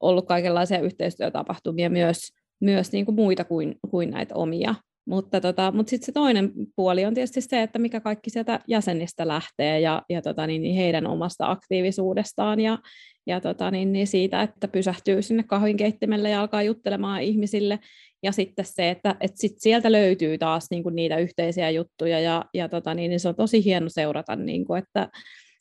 ollut 0.03 0.27
kaikenlaisia 0.27 0.81
yhteistyötapahtumia 0.81 1.91
myös, 1.91 2.19
myös 2.61 2.93
niin 2.93 3.05
kuin 3.05 3.15
muita 3.15 3.45
kuin, 3.45 3.75
kuin 3.91 4.11
näitä 4.11 4.35
omia. 4.35 4.75
Mutta, 5.07 5.41
tota, 5.41 5.73
mutta 5.73 5.91
sitten 5.91 6.07
se 6.07 6.13
toinen 6.13 6.53
puoli 6.77 7.05
on 7.05 7.15
tietysti 7.15 7.41
se, 7.41 7.63
että 7.63 7.79
mikä 7.79 8.01
kaikki 8.01 8.31
sieltä 8.31 8.61
jäsenistä 8.69 9.29
lähtee 9.29 9.81
ja, 9.81 10.03
ja 10.09 10.23
tota, 10.23 10.47
niin, 10.47 10.63
niin 10.63 10.77
heidän 10.77 11.07
omasta 11.07 11.51
aktiivisuudestaan 11.51 12.61
ja, 12.61 12.79
ja 13.27 13.41
tota, 13.41 13.71
niin, 13.71 13.93
niin 13.93 14.07
siitä, 14.07 14.43
että 14.43 14.69
pysähtyy 14.69 15.23
sinne 15.23 15.43
kahvinkeittimelle 15.43 16.31
ja 16.31 16.41
alkaa 16.41 16.63
juttelemaan 16.63 17.23
ihmisille 17.23 17.79
ja 18.23 18.33
sitten 18.33 18.65
se, 18.65 18.91
että, 18.91 19.17
että 19.21 19.41
sit 19.41 19.53
sieltä 19.59 19.93
löytyy 19.93 20.39
taas 20.39 20.67
niin 20.71 20.83
kuin 20.83 20.95
niitä 20.95 21.17
yhteisiä 21.17 21.71
juttuja, 21.71 22.21
ja, 22.21 22.45
ja 22.55 22.69
tota, 22.69 22.95
niin, 22.95 23.09
niin 23.09 23.21
se 23.21 23.29
on 23.29 23.35
tosi 23.35 23.65
hieno 23.65 23.89
seurata, 23.89 24.37
niin 24.37 24.65
kuin, 24.65 24.83
että, 24.83 25.09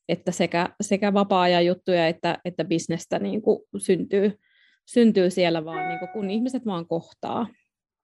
että 0.10 0.32
sekä, 0.32 0.70
sekä 0.82 1.14
vapaa-ajan 1.14 1.66
juttuja 1.66 2.08
että, 2.08 2.38
että 2.46 2.66
bisnestä 2.66 3.20
niin 3.20 3.42
kuin 3.42 3.60
syntyy, 3.78 4.40
syntyy 4.86 5.30
siellä 5.30 5.66
vaan, 5.66 5.88
niin 5.88 6.00
kuin, 6.00 6.10
kun 6.10 6.30
ihmiset 6.30 6.66
vaan 6.66 6.88
kohtaa. 6.88 7.48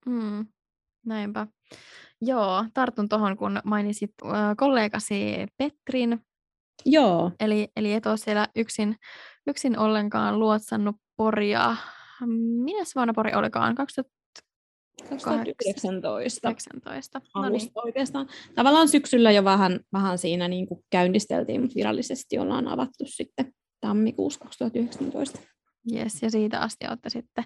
Mm, 0.06 0.46
näinpä. 1.06 1.48
Joo, 2.22 2.66
tartun 2.74 3.10
tuohon, 3.10 3.38
kun 3.38 3.60
mainitsit 3.64 4.14
äh, 4.26 4.32
kollegasi 4.58 5.46
Petrin. 5.58 6.20
Joo. 6.86 7.32
Eli, 7.40 7.68
eli 7.76 7.94
et 7.94 8.06
ole 8.06 8.18
siellä 8.18 8.48
yksin, 8.56 8.96
yksin 9.48 9.80
ollenkaan 9.80 10.40
luotsannut 10.40 10.96
Poria. 11.18 11.76
Minä 12.64 12.84
vuonna 12.96 13.14
Pori 13.14 13.34
olikaan? 13.34 13.76
2000, 13.76 14.17
2019. 15.10 16.50
19. 16.50 17.22
No 17.36 17.50
niin. 17.50 17.72
oikeastaan. 17.76 18.28
Tavallaan 18.56 18.88
syksyllä 18.88 19.32
jo 19.32 19.44
vähän, 19.44 19.80
vähän 19.94 20.18
siinä 20.18 20.48
niin 20.48 20.68
kuin 20.68 20.84
käynnisteltiin, 20.90 21.62
mutta 21.62 21.76
virallisesti 21.76 22.40
ollaan 22.40 22.68
avattu 22.68 23.06
sitten 23.06 23.54
tammikuussa 23.82 24.40
2019. 24.40 25.40
Yes, 25.94 26.22
ja 26.22 26.32
siitä 26.32 26.60
asti 26.60 26.88
olette 26.88 27.10
sitten 27.10 27.44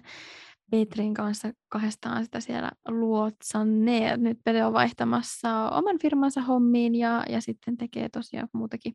Petrin 0.70 1.14
kanssa 1.14 1.52
kahdestaan 1.68 2.24
sitä 2.24 2.40
siellä 2.40 2.70
luotsanneet. 2.88 4.20
Nyt 4.20 4.38
Pete 4.44 4.64
on 4.64 4.72
vaihtamassa 4.72 5.70
oman 5.70 5.98
firmansa 6.02 6.40
hommiin 6.40 6.94
ja, 6.94 7.24
ja 7.28 7.40
sitten 7.40 7.76
tekee 7.76 8.08
tosiaan 8.08 8.48
muutakin, 8.54 8.92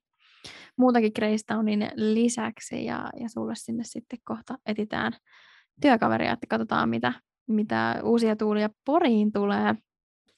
muutakin 0.78 1.12
Greystownin 1.16 1.90
lisäksi 1.96 2.86
ja, 2.86 3.10
ja 3.20 3.30
sulle 3.30 3.56
sinne 3.56 3.84
sitten 3.84 4.20
kohta 4.24 4.58
etitään 4.66 5.14
työkaveria, 5.82 6.32
että 6.32 6.48
katsotaan 6.48 6.90
mitä, 6.90 7.14
mitä 7.48 8.00
uusia 8.04 8.36
tuulia 8.36 8.70
Poriin 8.86 9.32
tulee 9.32 9.75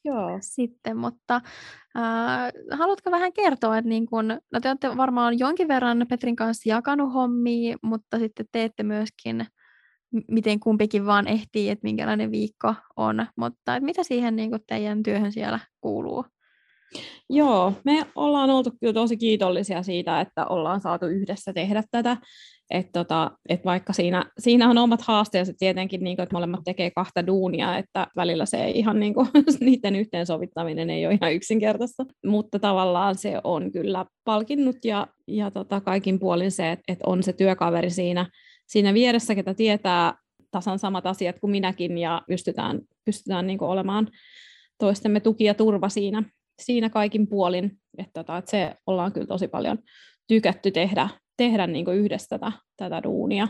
Joo. 0.05 0.37
sitten, 0.41 0.97
mutta 0.97 1.35
äh, 1.97 2.51
haluatko 2.71 3.11
vähän 3.11 3.33
kertoa, 3.33 3.77
että 3.77 3.89
niin 3.89 4.05
kun, 4.05 4.27
no 4.27 4.59
te 4.61 4.69
olette 4.69 4.97
varmaan 4.97 5.39
jonkin 5.39 5.67
verran 5.67 6.05
Petrin 6.09 6.35
kanssa 6.35 6.69
jakanut 6.69 7.13
hommia, 7.13 7.77
mutta 7.81 8.19
sitten 8.19 8.45
teette 8.51 8.83
myöskin, 8.83 9.45
miten 10.27 10.59
kumpikin 10.59 11.05
vaan 11.05 11.27
ehtii, 11.27 11.69
että 11.69 11.83
minkälainen 11.87 12.31
viikko 12.31 12.75
on, 12.95 13.27
mutta 13.35 13.75
että 13.75 13.85
mitä 13.85 14.03
siihen 14.03 14.35
niin 14.35 14.51
teidän 14.67 15.03
työhön 15.03 15.31
siellä 15.31 15.59
kuuluu? 15.81 16.25
Joo, 17.29 17.73
me 17.85 18.05
ollaan 18.15 18.49
oltu 18.49 18.71
kyllä 18.79 18.93
tosi 18.93 19.17
kiitollisia 19.17 19.83
siitä, 19.83 20.21
että 20.21 20.45
ollaan 20.45 20.81
saatu 20.81 21.05
yhdessä 21.05 21.53
tehdä 21.53 21.83
tätä. 21.91 22.17
Et 22.71 22.87
tota, 22.93 23.31
et 23.49 23.65
vaikka 23.65 23.93
siinä, 23.93 24.25
siinä 24.39 24.69
on 24.69 24.77
omat 24.77 25.01
haasteensa 25.01 25.53
tietenkin, 25.59 26.03
niin 26.03 26.15
kuin, 26.17 26.23
että 26.23 26.35
molemmat 26.35 26.59
tekee 26.65 26.91
kahta 26.91 27.27
duunia, 27.27 27.77
että 27.77 28.07
välillä 28.15 28.45
se 28.45 28.57
ei 28.57 28.79
ihan 28.79 28.99
niin 28.99 29.13
kuin, 29.13 29.27
niiden 29.59 29.95
yhteensovittaminen 29.95 30.89
ei 30.89 31.05
ole 31.05 31.13
ihan 31.13 31.33
yksinkertaista, 31.33 32.05
mutta 32.25 32.59
tavallaan 32.59 33.15
se 33.15 33.41
on 33.43 33.71
kyllä 33.71 34.05
palkinnut 34.23 34.85
ja, 34.85 35.07
ja 35.27 35.51
tota, 35.51 35.81
kaikin 35.81 36.19
puolin 36.19 36.51
se, 36.51 36.71
että, 36.71 36.83
että 36.87 37.03
on 37.07 37.23
se 37.23 37.33
työkaveri 37.33 37.89
siinä, 37.89 38.25
siinä 38.67 38.93
vieressä, 38.93 39.35
ketä 39.35 39.53
tietää 39.53 40.13
tasan 40.51 40.79
samat 40.79 41.05
asiat 41.05 41.39
kuin 41.39 41.51
minäkin 41.51 41.97
ja 41.97 42.21
pystytään, 42.27 42.81
pystytään 43.05 43.47
niin 43.47 43.59
kuin 43.59 43.69
olemaan 43.69 44.07
toistemme 44.77 45.19
tuki 45.19 45.43
ja 45.43 45.53
turva 45.53 45.89
siinä, 45.89 46.23
siinä 46.59 46.89
kaikin 46.89 47.27
puolin, 47.27 47.71
että, 47.97 48.11
tota, 48.13 48.37
että 48.37 48.51
se 48.51 48.75
ollaan 48.87 49.11
kyllä 49.11 49.27
tosi 49.27 49.47
paljon 49.47 49.79
tykätty 50.27 50.71
tehdä, 50.71 51.09
tehdä 51.37 51.67
niin 51.67 51.85
kuin 51.85 51.97
yhdessä 51.97 52.27
tätä, 52.29 52.51
tätä 52.77 53.03
duunia. 53.03 53.47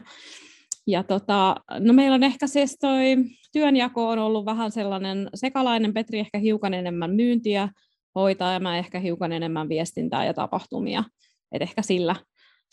Ja 0.87 1.03
tota, 1.03 1.55
no 1.79 1.93
meillä 1.93 2.15
on 2.15 2.23
ehkä 2.23 2.47
siis 2.47 2.77
toi 2.81 3.15
työnjako 3.51 4.07
on 4.09 4.19
ollut 4.19 4.45
vähän 4.45 4.71
sellainen 4.71 5.29
sekalainen, 5.35 5.93
Petri 5.93 6.19
ehkä 6.19 6.37
hiukan 6.37 6.73
enemmän 6.73 7.11
myyntiä 7.11 7.69
hoitaa 8.15 8.53
ja 8.53 8.59
mä 8.59 8.77
ehkä 8.77 8.99
hiukan 8.99 9.31
enemmän 9.31 9.69
viestintää 9.69 10.25
ja 10.25 10.33
tapahtumia. 10.33 11.03
Et 11.51 11.61
ehkä 11.61 11.81
sillä, 11.81 12.15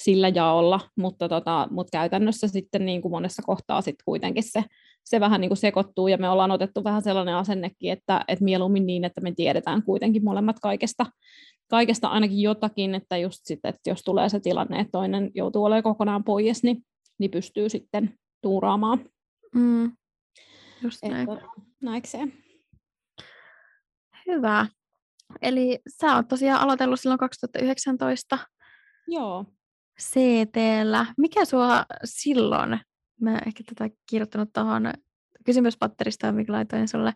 sillä 0.02 0.28
jaolla, 0.28 0.80
mutta, 0.96 1.28
tota, 1.28 1.68
mutta 1.70 1.98
käytännössä 1.98 2.48
sitten 2.48 2.86
niin 2.86 3.02
kuin 3.02 3.12
monessa 3.12 3.42
kohtaa 3.46 3.80
sitten 3.80 4.04
kuitenkin 4.04 4.42
se, 4.42 4.64
se 5.06 5.20
vähän 5.20 5.40
niin 5.40 5.48
kuin 5.48 5.58
sekoittuu 5.58 6.08
ja 6.08 6.18
me 6.18 6.28
ollaan 6.28 6.50
otettu 6.50 6.84
vähän 6.84 7.02
sellainen 7.02 7.36
asennekin, 7.36 7.92
että, 7.92 8.24
että 8.28 8.44
mieluummin 8.44 8.86
niin, 8.86 9.04
että 9.04 9.20
me 9.20 9.32
tiedetään 9.32 9.82
kuitenkin 9.82 10.24
molemmat 10.24 10.60
kaikesta, 10.60 11.06
kaikesta 11.70 12.08
ainakin 12.08 12.42
jotakin, 12.42 12.94
että 12.94 13.16
just 13.16 13.40
sitten, 13.44 13.68
että 13.68 13.90
jos 13.90 14.02
tulee 14.02 14.28
se 14.28 14.40
tilanne, 14.40 14.80
että 14.80 14.92
toinen 14.92 15.30
joutuu 15.34 15.64
olemaan 15.64 15.82
kokonaan 15.82 16.24
pois, 16.24 16.62
niin, 16.62 16.82
niin 17.18 17.30
pystyy 17.30 17.68
sitten 17.68 18.14
tuuraamaan. 18.42 19.00
Mm. 19.54 19.92
Just 20.82 21.02
näin. 21.02 21.28
Näikseen. 21.82 22.32
Hyvä. 24.26 24.66
Eli 25.42 25.78
sä 26.00 26.16
oot 26.16 26.28
tosiaan 26.28 26.60
aloitellut 26.60 27.00
silloin 27.00 27.18
2019. 27.18 28.38
Joo. 29.08 29.44
CTllä. 30.00 31.06
Mikä 31.16 31.44
sua 31.44 31.84
silloin, 32.04 32.80
mä 33.20 33.38
ehkä 33.46 33.64
tätä 33.66 33.94
kirjoittanut 34.10 34.52
tuohon 34.52 34.92
kysymyspatterista, 35.44 36.32
mikä 36.32 36.52
laitoin 36.52 36.88
sulle 36.88 37.12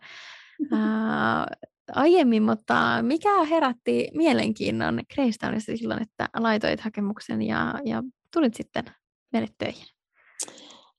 ää, 0.71 1.47
aiemmin, 1.95 2.43
mutta 2.43 2.75
mikä 3.01 3.43
herätti 3.43 4.09
mielenkiinnon 4.13 4.99
Greystownissa 5.13 5.77
silloin, 5.77 6.01
että 6.01 6.29
laitoit 6.37 6.79
hakemuksen 6.79 7.41
ja, 7.41 7.79
ja 7.85 8.03
tulit 8.33 8.53
sitten 8.53 8.85
meille 9.33 9.49
töihin? 9.57 9.85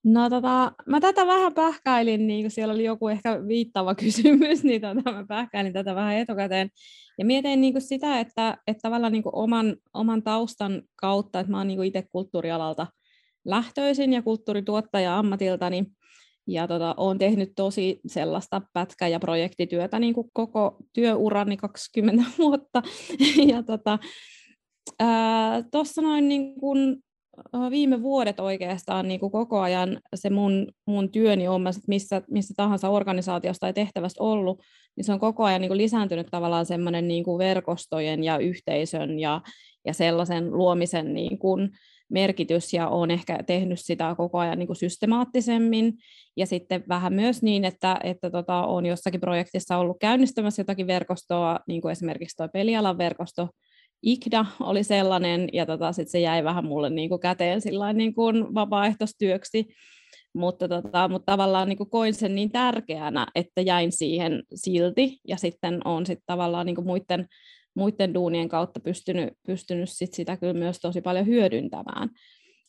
No 0.05 0.31
tota, 0.31 0.73
mä 0.87 1.01
tätä 1.01 1.27
vähän 1.27 1.55
pähkäilin, 1.55 2.27
niin 2.27 2.45
kun 2.45 2.51
siellä 2.51 2.75
oli 2.75 2.85
joku 2.85 3.09
ehkä 3.09 3.49
viittava 3.49 3.95
kysymys, 4.05 4.65
niin 4.65 4.81
tota, 4.81 5.13
mä 5.13 5.25
pähkäilin 5.29 5.73
tätä 5.73 5.95
vähän 5.95 6.17
etukäteen. 6.17 6.71
Ja 7.19 7.25
mietin 7.25 7.61
niin 7.61 7.81
sitä, 7.81 8.21
että, 8.21 8.59
että 8.67 8.81
tavallaan 8.83 9.13
niin 9.13 9.23
oman, 9.33 9.77
oman 9.95 10.23
taustan 10.23 10.83
kautta, 10.97 11.41
että 11.41 11.51
mä 11.51 11.59
oon 11.59 11.67
niin 11.67 11.85
itse 11.85 12.03
kulttuurialalta 12.13 12.87
lähtöisin 13.45 14.13
ja 14.13 14.23
kulttuurituottaja 14.23 15.19
ammatiltani, 15.19 15.85
ja 16.47 16.69
tota, 16.69 16.95
olen 16.97 17.19
tehnyt 17.19 17.53
tosi 17.57 18.01
sellaista 18.07 18.63
pätkä- 18.73 19.09
ja 19.09 19.21
projektityötä 19.21 19.99
niin 19.99 20.15
kuin 20.15 20.31
koko 20.33 20.77
työurani 20.93 21.57
20 21.57 22.25
vuotta. 22.39 22.83
ja 23.47 23.63
tota, 23.63 23.99
tuossa 25.71 26.03
noin 26.03 26.29
niin 26.29 26.61
kuin, 26.61 26.97
viime 27.71 28.03
vuodet 28.03 28.41
oikeastaan 28.41 29.09
niin 29.09 29.21
kuin 29.21 29.33
koko 29.33 29.61
ajan 29.61 30.01
se 30.15 30.31
mun, 30.31 30.67
mun 30.87 31.11
työni 31.11 31.49
on 31.49 31.63
missä, 31.87 32.23
missä 32.31 32.55
tahansa 32.57 32.89
organisaatiosta 32.89 33.61
tai 33.61 33.73
tehtävästä 33.73 34.23
ollut, 34.23 34.63
niin 34.97 35.05
se 35.05 35.13
on 35.13 35.21
koko 35.21 35.45
ajan 35.45 35.61
niin 35.61 35.69
kuin 35.69 35.79
lisääntynyt 35.79 36.27
tavallaan 36.31 36.67
semmoinen 36.67 37.09
niin 37.09 37.25
kuin 37.25 37.39
verkostojen 37.39 38.25
ja 38.25 38.39
yhteisön 38.39 39.19
ja, 39.19 39.41
ja 39.87 39.95
sellaisen 39.95 40.53
luomisen 40.53 41.15
niin 41.15 41.39
kuin, 41.39 41.71
merkitys 42.13 42.73
ja 42.73 42.89
olen 42.89 43.11
ehkä 43.11 43.43
tehnyt 43.47 43.81
sitä 43.81 44.15
koko 44.17 44.39
ajan 44.39 44.59
niin 44.59 44.67
kuin 44.67 44.77
systemaattisemmin. 44.77 45.95
Ja 46.37 46.47
sitten 46.47 46.85
vähän 46.89 47.13
myös 47.13 47.43
niin, 47.43 47.65
että, 47.65 48.01
että 48.03 48.31
tota, 48.31 48.67
olen 48.67 48.87
jossakin 48.87 49.21
projektissa 49.21 49.77
ollut 49.77 49.97
käynnistämässä 50.01 50.61
jotakin 50.61 50.87
verkostoa, 50.87 51.59
niin 51.69 51.83
kuin 51.83 51.93
esimerkiksi 51.93 52.37
tuo 52.37 52.49
pelialan 52.49 52.99
verkosto, 52.99 53.49
IKDA 54.03 54.47
oli 54.61 54.85
sellainen, 54.85 55.49
ja 55.53 55.67
tota, 55.67 55.93
sit 55.93 56.09
se 56.09 56.21
jäi 56.21 56.45
vähän 56.45 56.65
mulle 56.65 56.91
niin 56.91 57.09
kuin 57.09 57.21
käteen 57.21 57.61
niin 57.95 58.15
kuin 58.15 58.55
vapaaehtoistyöksi, 58.55 59.67
mutta, 60.35 60.69
tota, 60.69 61.09
mutta 61.09 61.33
tavallaan 61.33 61.69
niin 61.69 61.77
kuin 61.77 61.91
koin 61.91 62.15
sen 62.15 62.35
niin 62.35 62.53
tärkeänä, 62.53 63.27
että 63.35 63.61
jäin 63.61 63.93
siihen 63.93 64.43
silti, 64.55 65.21
ja 65.29 65.37
sitten 65.37 65.81
on 65.85 66.07
sitten 66.07 66.25
tavallaan 66.27 66.67
niin 66.67 66.77
kuin 66.77 66.87
muiden, 66.87 67.27
muiden 67.75 68.15
duunien 68.15 68.49
kautta 68.49 68.81
pystynyt, 68.81 69.33
pystynyt 69.47 69.91
sit 69.91 70.15
sitä 70.15 70.37
kyllä 70.37 70.53
myös 70.53 70.81
tosi 70.81 71.01
paljon 71.01 71.27
hyödyntämään. 71.27 72.09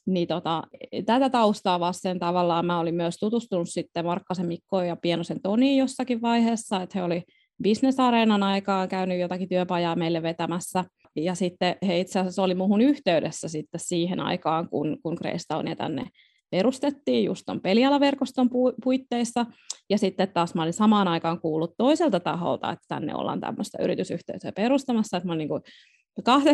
Niin 0.06 0.28
tota, 0.28 0.64
tätä 1.06 1.30
taustaa 1.30 1.80
vasten 1.80 2.20
tavallaan 2.20 2.66
mä 2.66 2.80
olin 2.80 2.96
myös 2.96 3.18
tutustunut 3.20 3.70
sitten 3.70 4.06
Markkasen 4.06 4.46
Mikkoon 4.46 4.88
ja 4.88 4.96
Pienosen 4.96 5.42
Toniin 5.42 5.78
jossakin 5.78 6.22
vaiheessa, 6.22 6.82
että 6.82 7.00
he 7.00 7.04
oli 7.04 7.24
Business 7.64 8.00
Areenan 8.00 8.44
aikaa 8.44 8.88
käynyt 8.88 9.20
jotakin 9.20 9.50
työpajaa 9.50 9.96
meille 9.96 10.22
vetämässä. 10.24 10.84
Ja 11.16 11.36
sitten 11.36 11.76
he 11.88 12.00
itse 12.00 12.20
asiassa 12.20 12.44
oli 12.44 12.56
muhun 12.56 12.82
yhteydessä 12.82 13.48
sitten 13.48 13.80
siihen 13.80 14.20
aikaan, 14.20 14.70
kun, 14.70 14.98
kun 15.04 15.14
Greystownia 15.14 15.76
tänne 15.76 16.06
perustettiin 16.54 17.26
just 17.26 17.44
ton 17.46 17.62
pelialaverkoston 17.62 18.50
puitteissa. 18.84 19.46
Ja 19.90 19.98
sitten 19.98 20.30
taas 20.34 20.56
mä 20.56 20.62
olin 20.64 20.74
samaan 20.74 21.08
aikaan 21.08 21.42
kuullut 21.42 21.74
toiselta 21.78 22.20
taholta, 22.20 22.72
että 22.72 22.86
tänne 22.88 23.16
ollaan 23.16 23.40
tämmöistä 23.40 23.78
yritysyhteisöä 23.84 24.52
perustamassa, 24.52 25.18
että 25.18 25.28
mä 25.28 25.36
niin 25.36 25.48
kuin 25.48 25.62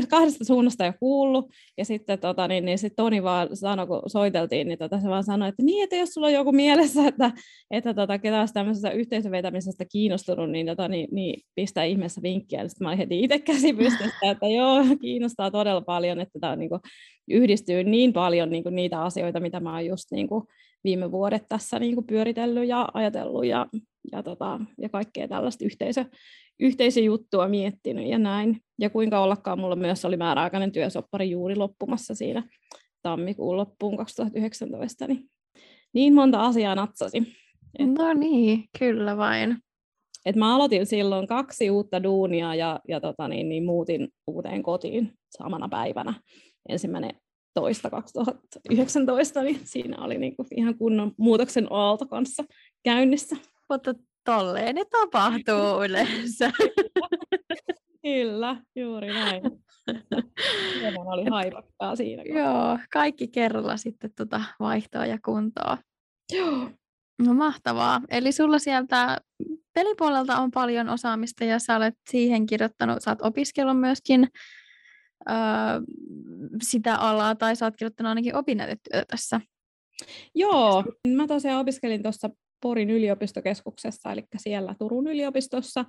kahdesta 0.09 0.45
suunnasta 0.45 0.85
jo 0.85 0.93
kuullut, 0.99 1.45
ja 1.77 1.85
sitten 1.85 2.19
tota, 2.19 2.47
niin, 2.47 2.65
niin 2.65 2.77
sit 2.77 2.93
Toni 2.95 3.23
vaan 3.23 3.49
sanoi, 3.53 3.87
kun 3.87 4.01
soiteltiin, 4.07 4.67
niin 4.67 4.79
tota, 4.79 4.99
se 4.99 5.09
vaan 5.09 5.23
sanoi, 5.23 5.49
että 5.49 5.63
niin, 5.63 5.83
että 5.83 5.95
jos 5.95 6.09
sulla 6.09 6.27
on 6.27 6.33
joku 6.33 6.51
mielessä, 6.51 7.07
että, 7.07 7.31
että 7.71 7.93
tota, 7.93 8.19
ketä 8.19 8.39
olisi 8.39 8.53
tämmöisestä 8.53 8.91
yhteisövetämisestä 8.91 9.85
kiinnostunut, 9.91 10.51
niin, 10.51 10.65
tota, 10.65 10.87
niin, 10.87 11.07
niin 11.11 11.41
pistää 11.55 11.83
ihmeessä 11.83 12.21
vinkkiä. 12.21 12.67
Sitten 12.67 12.85
mä 12.85 12.89
olin 12.89 12.97
heti 12.97 13.23
itse 13.23 13.39
käsi 13.39 13.73
pystystä, 13.73 14.31
että 14.31 14.47
joo, 14.47 14.83
kiinnostaa 15.01 15.51
todella 15.51 15.81
paljon, 15.81 16.19
että 16.19 16.39
tämä 16.39 16.55
niin 16.55 16.69
yhdistyy 17.29 17.83
niin 17.83 18.13
paljon 18.13 18.49
niin 18.49 18.63
kuin, 18.63 18.75
niitä 18.75 19.01
asioita, 19.01 19.39
mitä 19.39 19.59
mä 19.59 19.73
oon 19.73 19.85
just 19.85 20.11
niin 20.11 20.27
kuin, 20.27 20.43
viime 20.83 21.11
vuodet 21.11 21.43
tässä 21.49 21.79
niin 21.79 21.95
kuin, 21.95 22.07
pyöritellyt 22.07 22.67
ja 22.67 22.89
ajatellut 22.93 23.45
ja, 23.45 23.67
ja, 24.11 24.23
tota, 24.23 24.59
ja 24.81 24.89
kaikkea 24.89 25.27
tällaista 25.27 25.65
yhteisö, 25.65 26.05
yhteisöjuttua 26.59 27.47
miettinyt 27.47 28.07
ja 28.07 28.17
näin. 28.17 28.61
Ja 28.79 28.89
kuinka 28.89 29.19
ollakaan, 29.19 29.59
mulla 29.59 29.75
myös 29.75 30.05
oli 30.05 30.17
määräaikainen 30.17 30.71
työsoppari 30.71 31.29
juuri 31.29 31.55
loppumassa 31.55 32.15
siinä 32.15 32.43
tammikuun 33.01 33.57
loppuun 33.57 33.97
2019, 33.97 35.07
niin 35.07 35.29
niin 35.93 36.13
monta 36.13 36.41
asiaa 36.41 36.75
natsasi. 36.75 37.17
Et, 37.79 37.87
no 37.97 38.13
niin, 38.13 38.63
kyllä 38.79 39.17
vain. 39.17 39.57
Et 40.25 40.35
mä 40.35 40.55
aloitin 40.55 40.85
silloin 40.85 41.27
kaksi 41.27 41.69
uutta 41.69 42.03
duunia 42.03 42.55
ja, 42.55 42.79
ja 42.87 43.01
tota 43.01 43.27
niin, 43.27 43.49
niin 43.49 43.65
muutin 43.65 44.07
uuteen 44.27 44.63
kotiin 44.63 45.13
samana 45.37 45.69
päivänä. 45.69 46.13
Ensimmäinen 46.69 47.11
toista 47.53 47.89
2019, 47.89 49.43
niin 49.43 49.59
siinä 49.63 50.03
oli 50.03 50.17
niinku 50.17 50.45
ihan 50.55 50.77
kunnon 50.77 51.11
muutoksen 51.17 51.67
aalto 51.69 52.05
kanssa 52.05 52.43
käynnissä. 52.83 53.35
Mutta 53.69 53.93
tolleen 54.25 54.75
ne 54.75 54.85
tapahtuu 54.85 55.83
yleensä. 55.85 56.51
Kyllä, 58.01 58.61
juuri 58.75 59.07
näin. 59.07 59.41
Hieman 60.79 61.07
oli 61.07 61.29
haipakkaa 61.31 61.95
siinä. 61.95 62.23
Joo, 62.23 62.79
kaikki 62.93 63.27
kerralla 63.27 63.77
sitten 63.77 64.11
tuota 64.17 64.41
vaihtoa 64.59 65.05
ja 65.05 65.17
kuntoa. 65.25 65.77
Joo. 66.33 66.69
No 67.25 67.33
mahtavaa. 67.33 68.01
Eli 68.09 68.31
sulla 68.31 68.59
sieltä 68.59 69.17
pelipuolelta 69.73 70.37
on 70.37 70.51
paljon 70.51 70.89
osaamista 70.89 71.43
ja 71.43 71.59
sä 71.59 71.75
olet 71.75 71.95
siihen 72.09 72.45
kirjoittanut, 72.45 72.97
sä 73.01 73.11
oot 73.11 73.21
opiskellut 73.21 73.79
myöskin 73.79 74.27
öö, 75.29 75.35
sitä 76.63 76.95
alaa 76.95 77.35
tai 77.35 77.55
sä 77.55 77.65
oot 77.65 77.75
kirjoittanut 77.75 78.09
ainakin 78.09 78.35
opinnäytetyötä 78.35 79.05
tässä. 79.07 79.41
Joo, 80.35 80.83
mä 81.15 81.27
tosiaan 81.27 81.61
opiskelin 81.61 82.03
tuossa 82.03 82.29
Porin 82.61 82.89
yliopistokeskuksessa, 82.89 84.11
eli 84.11 84.23
siellä 84.37 84.75
Turun 84.79 85.07
yliopistossa, 85.07 85.85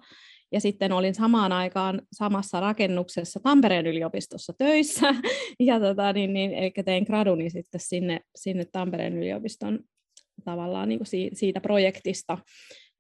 ja 0.53 0.61
sitten 0.61 0.93
olin 0.93 1.15
samaan 1.15 1.53
aikaan 1.53 2.03
samassa 2.13 2.61
rakennuksessa 2.61 3.41
Tampereen 3.41 3.87
yliopistossa 3.87 4.53
töissä, 4.59 5.15
ja 5.61 5.81
tota, 5.81 6.13
niin, 6.13 6.33
niin, 6.33 6.53
eli 6.53 6.73
tein 6.85 7.05
graduni 7.05 7.51
sitten 7.51 7.81
sinne, 7.81 8.21
sinne 8.37 8.65
Tampereen 8.65 9.19
yliopiston 9.19 9.79
tavallaan 10.45 10.89
niin 10.89 10.99
kuin 10.99 11.31
siitä 11.33 11.61
projektista, 11.61 12.39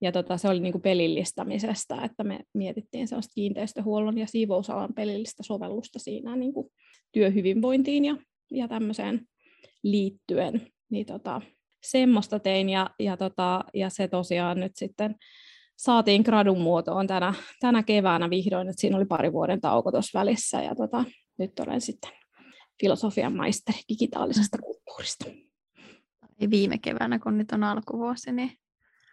ja 0.00 0.12
tota, 0.12 0.36
se 0.36 0.48
oli 0.48 0.60
niin 0.60 0.72
kuin 0.72 0.82
pelillistämisestä, 0.82 2.02
että 2.04 2.24
me 2.24 2.40
mietittiin 2.54 3.08
sellaista 3.08 3.34
kiinteistöhuollon 3.34 4.18
ja 4.18 4.26
siivousalan 4.26 4.94
pelillistä 4.94 5.42
sovellusta 5.42 5.98
siinä 5.98 6.36
niin 6.36 6.52
kuin 6.52 6.68
työhyvinvointiin 7.12 8.04
ja, 8.04 8.16
ja 8.50 8.68
tämmöiseen 8.68 9.20
liittyen. 9.82 10.66
Niin 10.90 11.06
tota, 11.06 11.40
semmoista 11.82 12.38
tein 12.38 12.68
ja, 12.68 12.90
ja, 12.98 13.16
tota, 13.16 13.64
ja 13.74 13.90
se 13.90 14.08
tosiaan 14.08 14.60
nyt 14.60 14.76
sitten 14.76 15.14
saatiin 15.80 16.22
gradun 16.22 16.60
muotoon 16.60 17.06
tänä, 17.06 17.34
tänä 17.60 17.82
keväänä 17.82 18.30
vihdoin, 18.30 18.68
että 18.68 18.80
siinä 18.80 18.96
oli 18.96 19.04
pari 19.04 19.32
vuoden 19.32 19.60
tauko 19.60 19.92
tuossa 19.92 20.18
välissä 20.18 20.62
ja 20.62 20.74
tota, 20.74 21.04
nyt 21.38 21.60
olen 21.60 21.80
sitten 21.80 22.10
filosofian 22.80 23.36
maisteri 23.36 23.78
digitaalisesta 23.88 24.58
kulttuurista. 24.58 25.24
Viime 26.50 26.78
keväänä, 26.78 27.18
kun 27.18 27.38
nyt 27.38 27.52
on 27.52 27.64
alkuvuosi, 27.64 28.32
niin... 28.32 28.52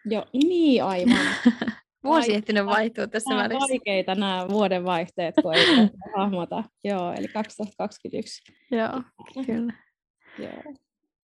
Joo, 0.06 0.26
niin 0.34 0.84
aivan. 0.84 1.18
Vuosi 2.04 2.34
ehtinyt 2.34 2.66
vaihtua 2.66 3.08
tässä 3.08 3.30
nämä 3.30 3.44
välissä. 3.44 3.60
vaikeita 3.60 4.16
nämä 4.16 4.46
vuoden 4.50 4.86
vaihteet, 4.86 5.36
kun 5.42 5.54
ei 5.54 5.66
hahmota. 6.18 6.64
Joo, 6.84 7.14
eli 7.14 7.28
2021. 7.28 8.44
Joo, 8.72 9.02
kyllä. 9.46 9.74
Joo. 10.40 10.74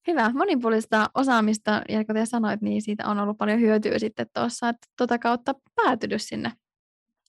Hyvä, 0.07 0.31
monipuolista 0.33 1.09
osaamista, 1.15 1.81
ja 1.89 2.05
kuten 2.05 2.27
sanoit, 2.27 2.61
niin 2.61 2.81
siitä 2.81 3.07
on 3.07 3.19
ollut 3.19 3.37
paljon 3.37 3.59
hyötyä 3.59 3.99
sitten 3.99 4.27
tuossa, 4.33 4.69
että 4.69 4.87
tuota 4.97 5.19
kautta 5.19 5.55
päätynyt 5.75 6.21
sinne, 6.21 6.51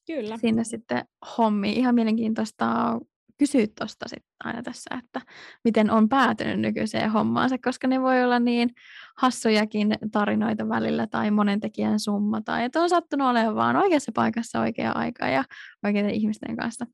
Kyllä. 0.06 0.37
sinne 0.37 0.64
sitten 0.64 1.04
hommiin. 1.38 1.78
Ihan 1.78 1.94
mielenkiintoista 1.94 2.98
kysyä 3.38 3.66
tuosta 3.78 4.08
sitten 4.08 4.34
aina 4.44 4.62
tässä, 4.62 4.94
että 4.98 5.20
miten 5.64 5.90
on 5.90 6.08
päätynyt 6.08 6.60
nykyiseen 6.60 7.10
hommaansa, 7.10 7.56
koska 7.64 7.88
ne 7.88 8.00
voi 8.00 8.24
olla 8.24 8.38
niin 8.38 8.70
hassujakin 9.16 9.96
tarinoita 10.12 10.68
välillä 10.68 11.06
tai 11.06 11.30
monen 11.30 11.60
tekijän 11.60 12.00
summa, 12.00 12.40
tai 12.40 12.64
että 12.64 12.80
on 12.80 12.88
sattunut 12.88 13.28
olemaan 13.28 13.56
vaan 13.56 13.76
oikeassa 13.76 14.12
paikassa 14.14 14.60
oikea 14.60 14.92
aika 14.92 15.28
ja 15.28 15.44
oikeiden 15.84 16.10
ihmisten 16.10 16.56
kanssa 16.56 16.87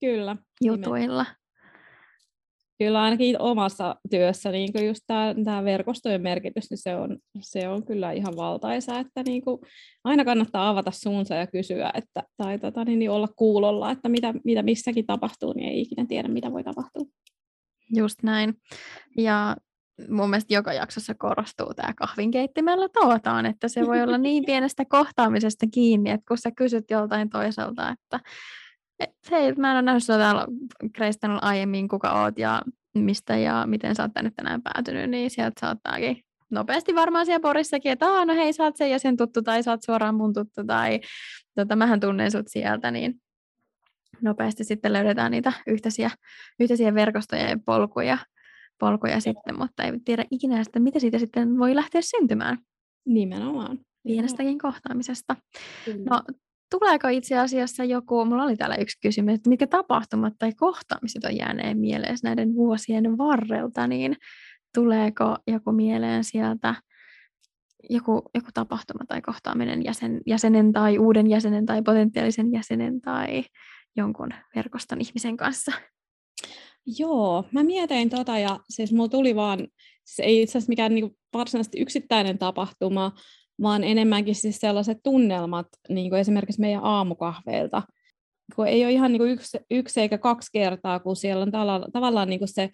Kyllä. 0.00 0.36
jutuilla. 0.60 1.22
Nimen 1.22 1.43
kyllä 2.78 3.02
ainakin 3.02 3.40
omassa 3.40 3.96
työssä 4.10 4.50
niin 4.50 4.72
kuin 4.72 4.86
just 4.86 5.00
tämä, 5.06 5.34
tämä 5.44 5.64
verkostojen 5.64 6.22
merkitys, 6.22 6.70
niin 6.70 6.78
se 6.78 6.96
on, 6.96 7.18
se 7.40 7.68
on 7.68 7.86
kyllä 7.86 8.12
ihan 8.12 8.36
valtaisa, 8.36 8.98
että 8.98 9.22
niin 9.22 9.42
kuin 9.42 9.60
aina 10.04 10.24
kannattaa 10.24 10.68
avata 10.68 10.90
suunsa 10.90 11.34
ja 11.34 11.46
kysyä, 11.46 11.90
että, 11.94 12.22
tai 12.36 12.58
tota, 12.58 12.84
niin, 12.84 12.98
niin 12.98 13.10
olla 13.10 13.28
kuulolla, 13.36 13.90
että 13.90 14.08
mitä, 14.08 14.34
mitä 14.44 14.62
missäkin 14.62 15.06
tapahtuu, 15.06 15.52
niin 15.52 15.68
ei 15.68 15.80
ikinä 15.80 16.06
tiedä, 16.08 16.28
mitä 16.28 16.52
voi 16.52 16.64
tapahtua. 16.64 17.04
Just 17.96 18.22
näin. 18.22 18.54
Ja 19.18 19.56
mun 20.08 20.30
mielestä 20.30 20.54
joka 20.54 20.72
jaksossa 20.72 21.14
korostuu 21.14 21.74
tämä 21.74 21.92
kahvinkeittimellä 21.96 22.88
tavataan, 22.88 23.46
että 23.46 23.68
se 23.68 23.86
voi 23.86 24.02
olla 24.02 24.18
niin 24.18 24.44
pienestä 24.50 24.84
kohtaamisesta 24.84 25.66
kiinni, 25.74 26.10
että 26.10 26.24
kun 26.28 26.38
sä 26.38 26.50
kysyt 26.56 26.84
joltain 26.90 27.30
toiselta, 27.30 27.88
että 27.90 28.16
et, 28.16 28.30
hei, 29.30 29.52
mä 29.52 29.70
en 29.70 29.76
ole 29.76 29.82
nähnyt 29.82 30.04
sinua 30.04 30.18
täällä 30.18 30.46
Kreistanilla 30.92 31.40
aiemmin, 31.42 31.88
kuka 31.88 32.22
oot 32.22 32.38
ja 32.38 32.62
mistä 32.94 33.36
ja 33.36 33.64
miten 33.66 33.94
sä 33.94 34.02
oot 34.02 34.12
tänne 34.14 34.30
tänään 34.36 34.62
päätynyt, 34.62 35.10
niin 35.10 35.30
sieltä 35.30 35.60
saattaakin 35.60 36.24
nopeasti 36.50 36.94
varmaan 36.94 37.26
siellä 37.26 37.40
Porissakin, 37.40 37.92
että 37.92 38.06
Aa, 38.06 38.24
no 38.24 38.34
hei, 38.34 38.52
sä 38.52 38.64
oot 38.64 38.76
sen 38.76 38.90
ja 38.90 38.98
sen 38.98 39.16
tuttu, 39.16 39.42
tai 39.42 39.62
sä 39.62 39.70
oot 39.70 39.82
suoraan 39.82 40.14
mun 40.14 40.32
tuttu, 40.34 40.64
tai 40.66 41.00
tota, 41.54 41.76
mähän 41.76 42.00
tunnen 42.00 42.30
sut 42.30 42.48
sieltä, 42.48 42.90
niin 42.90 43.14
nopeasti 44.22 44.64
sitten 44.64 44.92
löydetään 44.92 45.30
niitä 45.30 45.52
yhteisiä, 45.66 46.10
yhteisiä 46.60 46.94
verkostoja 46.94 47.48
ja 47.48 47.58
polkuja, 47.66 48.18
polkuja 48.78 49.20
sitten, 49.20 49.58
mutta 49.58 49.82
ei 49.82 49.92
tiedä 50.04 50.24
ikinä 50.30 50.60
että 50.60 50.80
mitä 50.80 50.98
siitä 50.98 51.18
sitten 51.18 51.58
voi 51.58 51.74
lähteä 51.74 52.00
syntymään. 52.02 52.58
Nimenomaan. 53.06 53.78
Pienestäkin 54.02 54.58
kohtaamisesta. 54.58 55.36
Kyllä. 55.84 56.04
No 56.10 56.22
tuleeko 56.78 57.08
itse 57.08 57.38
asiassa 57.38 57.84
joku, 57.84 58.24
mulla 58.24 58.42
oli 58.42 58.56
täällä 58.56 58.76
yksi 58.76 58.98
kysymys, 59.02 59.34
että 59.34 59.50
mitkä 59.50 59.66
tapahtumat 59.66 60.32
tai 60.38 60.52
kohtaamiset 60.52 61.24
on 61.24 61.36
jääneen 61.36 61.78
mieleen 61.78 62.16
näiden 62.22 62.54
vuosien 62.54 63.18
varrelta, 63.18 63.86
niin 63.86 64.16
tuleeko 64.74 65.36
joku 65.46 65.72
mieleen 65.72 66.24
sieltä 66.24 66.74
joku, 67.90 68.22
joku 68.34 68.48
tapahtuma 68.54 69.04
tai 69.08 69.22
kohtaaminen 69.22 69.84
jäsen, 69.84 70.20
jäsenen 70.26 70.72
tai 70.72 70.98
uuden 70.98 71.30
jäsenen 71.30 71.66
tai 71.66 71.82
potentiaalisen 71.82 72.52
jäsenen 72.52 73.00
tai 73.00 73.44
jonkun 73.96 74.28
verkoston 74.56 75.00
ihmisen 75.00 75.36
kanssa? 75.36 75.72
Joo, 76.98 77.44
mä 77.52 77.62
mietin 77.62 78.10
tota 78.10 78.38
ja 78.38 78.60
siis 78.70 78.92
mulla 78.92 79.08
tuli 79.08 79.36
vaan, 79.36 79.68
se 80.04 80.22
ei 80.22 80.42
itse 80.42 80.58
asiassa 80.58 80.70
mikään 80.70 80.94
niinku 80.94 81.16
varsinaisesti 81.34 81.80
yksittäinen 81.80 82.38
tapahtuma, 82.38 83.12
vaan 83.62 83.84
enemmänkin 83.84 84.34
siis 84.34 84.56
sellaiset 84.56 84.98
tunnelmat, 85.02 85.66
niin 85.88 86.10
kuin 86.10 86.20
esimerkiksi 86.20 86.60
meidän 86.60 86.84
aamukahveilta, 86.84 87.82
kun 88.56 88.66
ei 88.66 88.84
ole 88.84 88.92
ihan 88.92 89.12
niin 89.12 89.20
kuin 89.20 89.30
yksi, 89.30 89.58
yksi 89.70 90.00
eikä 90.00 90.18
kaksi 90.18 90.50
kertaa, 90.52 91.00
kun 91.00 91.16
siellä 91.16 91.42
on 91.42 91.50
tavallaan, 91.50 91.92
tavallaan 91.92 92.28
niin 92.28 92.40
kuin 92.40 92.48
se 92.48 92.70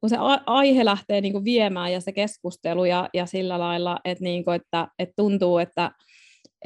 kun 0.00 0.10
se 0.10 0.16
aihe 0.46 0.84
lähtee 0.84 1.20
niin 1.20 1.32
kuin 1.32 1.44
viemään 1.44 1.92
ja 1.92 2.00
se 2.00 2.12
keskustelu 2.12 2.84
ja, 2.84 3.08
ja 3.14 3.26
sillä 3.26 3.58
lailla, 3.58 4.00
että, 4.04 4.24
niin 4.24 4.44
kuin, 4.44 4.54
että, 4.54 4.88
että 4.98 5.12
tuntuu, 5.16 5.58
että, 5.58 5.90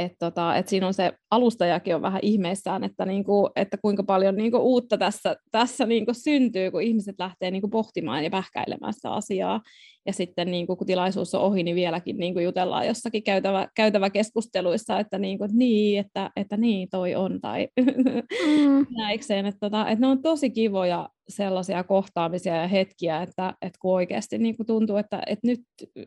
et 0.01 0.13
tota, 0.19 0.57
et 0.57 0.69
siinä 0.69 0.87
on 0.87 0.95
se 0.95 1.13
alustajakin 1.31 1.95
on 1.95 2.03
vähän 2.03 2.21
ihmeissään, 2.23 2.85
että, 2.85 3.05
niinku, 3.07 3.51
että 3.57 3.77
kuinka 3.77 4.03
paljon 4.03 4.37
niinku 4.37 4.57
uutta 4.57 4.99
tässä, 4.99 5.37
tässä 5.51 5.87
niinku 5.87 6.15
syntyy, 6.15 6.71
kun 6.71 6.83
ihmiset 6.83 7.15
lähtee 7.19 7.51
niinku 7.51 7.69
pohtimaan 7.69 8.25
ja 8.25 8.31
pähkäilemään 8.31 8.93
sitä 8.93 9.11
asiaa. 9.11 9.61
Ja 10.07 10.13
sitten 10.13 10.51
niinku, 10.51 10.77
kun 10.77 10.87
tilaisuus 10.87 11.35
on 11.35 11.41
ohi, 11.41 11.63
niin 11.63 11.77
vieläkin 11.77 12.17
niinku 12.17 12.41
jutellaan 12.41 12.87
jossakin 12.87 13.23
käytävä, 13.23 13.69
käytävä 13.77 14.11
keskusteluissa, 14.11 14.99
että, 14.99 15.19
niinku, 15.19 15.47
niin, 15.53 16.01
että, 16.01 16.31
että 16.37 16.57
niin 16.57 16.89
toi 16.91 17.15
on, 17.15 17.41
tai 17.41 17.69
mm. 17.81 18.87
näikseen. 19.03 19.47
Että, 19.47 19.59
tota, 19.61 19.89
että 19.89 20.01
ne 20.01 20.07
on 20.07 20.23
tosi 20.23 20.51
kivoja 20.51 21.09
sellaisia 21.29 21.85
kohtaamisia 21.85 22.57
ja 22.57 22.69
hetkiä, 22.69 23.23
että, 23.23 23.55
että 23.63 23.79
kun 23.81 23.95
oikeasti 23.95 24.39
niinku 24.39 24.65
tuntuu, 24.65 24.97
että, 24.97 25.23
että 25.27 25.47
nyt 25.47 25.61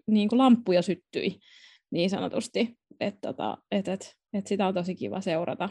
niinku 0.08 0.38
lamppuja 0.38 0.82
syttyi 0.82 1.38
niin 1.94 2.10
sanotusti. 2.10 2.78
Että 3.00 3.20
tota, 3.28 3.58
et, 3.72 3.88
et, 3.88 4.16
et 4.34 4.48
sitä 4.48 4.68
on 4.68 4.74
tosi 4.74 4.96
kiva 4.96 5.22
seurata. 5.22 5.70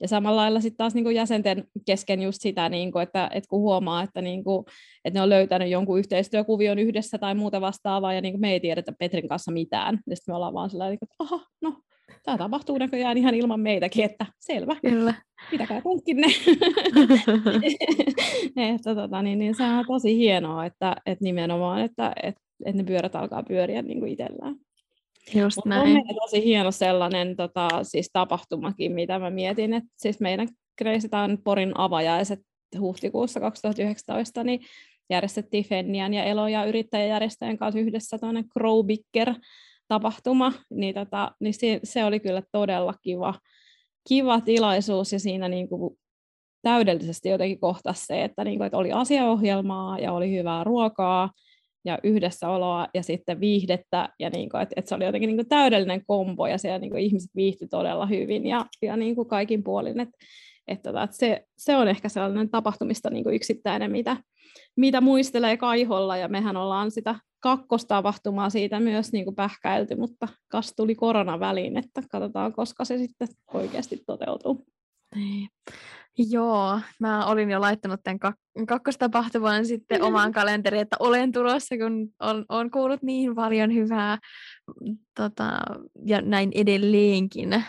Ja 0.00 0.08
samalla 0.08 0.40
lailla 0.40 0.60
sitten 0.60 0.76
taas 0.76 0.94
niin 0.94 1.04
kuin 1.04 1.16
jäsenten 1.16 1.64
kesken 1.86 2.22
just 2.22 2.38
sitä, 2.40 2.68
niin 2.68 2.92
kuin, 2.92 3.02
että, 3.02 3.30
että 3.32 3.48
kun 3.48 3.60
huomaa, 3.60 4.02
että, 4.02 4.22
niin 4.22 4.44
kuin, 4.44 4.64
että 5.04 5.18
ne 5.18 5.22
on 5.22 5.28
löytänyt 5.28 5.68
jonkun 5.68 5.98
yhteistyökuvion 5.98 6.78
yhdessä 6.78 7.18
tai 7.18 7.34
muuta 7.34 7.60
vastaavaa, 7.60 8.14
ja 8.14 8.20
niin 8.20 8.32
kuin 8.32 8.40
me 8.40 8.52
ei 8.52 8.60
tiedetä 8.60 8.92
Petrin 8.98 9.28
kanssa 9.28 9.52
mitään. 9.52 9.98
Ja 10.06 10.16
sitten 10.16 10.32
me 10.32 10.36
ollaan 10.36 10.54
vaan 10.54 10.70
sellainen, 10.70 10.98
että 11.02 11.06
aha, 11.18 11.46
no, 11.60 11.74
tämä 12.22 12.38
tapahtuu 12.38 12.78
näköjään 12.78 13.18
ihan 13.18 13.34
ilman 13.34 13.60
meitäkin, 13.60 14.04
että 14.04 14.26
selvä, 14.40 14.76
Kyllä. 14.80 15.14
pitäkää 15.50 15.80
punkkinne. 15.82 16.26
että, 18.74 18.94
tota, 18.94 19.22
niin, 19.22 19.38
niin 19.38 19.54
se 19.54 19.64
on 19.64 19.84
tosi 19.86 20.16
hienoa, 20.16 20.66
että, 20.66 20.96
että 21.06 21.24
nimenomaan, 21.24 21.80
että, 21.80 22.12
että, 22.22 22.40
että 22.64 22.82
ne 22.82 22.84
pyörät 22.84 23.16
alkaa 23.16 23.42
pyöriä 23.42 23.82
niin 23.82 24.00
kuin 24.00 24.12
itsellään. 24.12 24.56
Just 25.34 25.56
Mut 25.56 25.64
näin. 25.64 25.96
On 25.96 26.16
tosi 26.22 26.44
hieno 26.44 26.70
sellainen 26.70 27.36
tota, 27.36 27.68
siis 27.82 28.10
tapahtumakin, 28.12 28.92
mitä 28.92 29.18
mä 29.18 29.30
mietin, 29.30 29.74
että 29.74 29.90
siis 29.96 30.20
meidän 30.20 30.48
Crazy 30.82 31.08
Porin 31.44 31.72
avajaiset 31.74 32.40
huhtikuussa 32.80 33.40
2019, 33.40 34.44
niin 34.44 34.60
järjestettiin 35.10 35.64
Fennian 35.64 36.14
ja 36.14 36.24
Elo- 36.24 36.48
ja 36.48 36.64
yrittäjäjärjestöjen 36.64 37.58
kanssa 37.58 37.80
yhdessä 37.80 38.18
tuonne 38.18 38.44
Crowbicker 38.52 39.34
tapahtuma, 39.88 40.52
niin, 40.70 40.94
tota, 40.94 41.32
niin 41.40 41.54
se, 41.54 41.80
se, 41.84 42.04
oli 42.04 42.20
kyllä 42.20 42.42
todella 42.52 42.94
kiva, 43.02 43.34
kiva 44.08 44.40
tilaisuus 44.40 45.12
ja 45.12 45.20
siinä 45.20 45.48
niin 45.48 45.68
kuin 45.68 45.98
täydellisesti 46.62 47.28
jotenkin 47.28 47.60
kohtasi 47.60 48.06
se, 48.06 48.24
että, 48.24 48.44
niin 48.44 48.58
kuin, 48.58 48.66
että 48.66 48.78
oli 48.78 48.92
asiaohjelmaa 48.92 49.98
ja 49.98 50.12
oli 50.12 50.36
hyvää 50.36 50.64
ruokaa 50.64 51.30
ja 51.84 51.98
yhdessäoloa 52.02 52.88
ja 52.94 53.02
sitten 53.02 53.40
viihdettä, 53.40 54.08
ja 54.18 54.30
niin 54.30 54.50
kuin, 54.50 54.60
että, 54.60 54.74
että 54.76 54.88
se 54.88 54.94
oli 54.94 55.04
jotenkin 55.04 55.28
niin 55.28 55.36
kuin 55.36 55.48
täydellinen 55.48 56.06
kombo, 56.06 56.46
ja 56.46 56.58
siellä 56.58 56.78
niin 56.78 56.90
kuin 56.90 57.02
ihmiset 57.02 57.30
viihtyi 57.36 57.68
todella 57.68 58.06
hyvin, 58.06 58.46
ja, 58.46 58.66
ja 58.82 58.96
niin 58.96 59.14
kuin 59.14 59.28
kaikin 59.28 59.62
puolin, 59.64 60.00
että, 60.00 60.18
että, 60.68 60.90
tota, 60.90 61.02
että 61.02 61.16
se, 61.16 61.44
se 61.58 61.76
on 61.76 61.88
ehkä 61.88 62.08
sellainen 62.08 62.50
tapahtumista 62.50 63.10
niin 63.10 63.24
kuin 63.24 63.34
yksittäinen, 63.34 63.92
mitä, 63.92 64.16
mitä 64.76 65.00
muistelee 65.00 65.56
kaiholla, 65.56 66.16
ja 66.16 66.28
mehän 66.28 66.56
ollaan 66.56 66.90
sitä 66.90 67.14
kakkostapahtumaa 67.40 68.50
siitä 68.50 68.80
myös 68.80 69.12
niin 69.12 69.24
kuin 69.24 69.36
pähkäilty, 69.36 69.94
mutta 69.94 70.28
kas 70.48 70.72
tuli 70.76 70.94
korona 70.94 71.40
väliin, 71.40 71.76
että 71.76 72.02
katsotaan, 72.10 72.52
koska 72.52 72.84
se 72.84 72.98
sitten 72.98 73.28
oikeasti 73.54 74.02
toteutuu. 74.06 74.66
Joo, 76.18 76.80
mä 77.00 77.26
olin 77.26 77.50
jo 77.50 77.60
laittanut 77.60 78.00
tämän 78.02 78.18
kak- 78.18 78.66
kakkostapahtuman 78.66 79.66
sitten 79.66 80.02
omaan 80.08 80.32
kalenteriin, 80.32 80.82
että 80.82 80.96
olen 81.00 81.32
tulossa, 81.32 81.76
kun 81.76 82.08
on, 82.20 82.44
on 82.48 82.70
kuullut 82.70 83.02
niin 83.02 83.34
paljon 83.34 83.74
hyvää 83.74 84.18
mm, 84.80 84.98
tota, 85.16 85.60
ja 86.06 86.20
näin 86.20 86.50
edelleenkin 86.54 87.52
äh, 87.52 87.64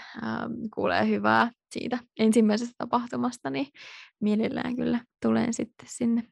kuulee 0.75 1.07
hyvää 1.07 1.51
siitä 1.71 1.99
ensimmäisestä 2.19 2.73
tapahtumasta, 2.77 3.49
niin 3.49 3.67
mielellään 4.21 4.75
kyllä 4.75 4.99
tulen 5.21 5.53
sitten 5.53 5.87
sinne. 5.89 6.23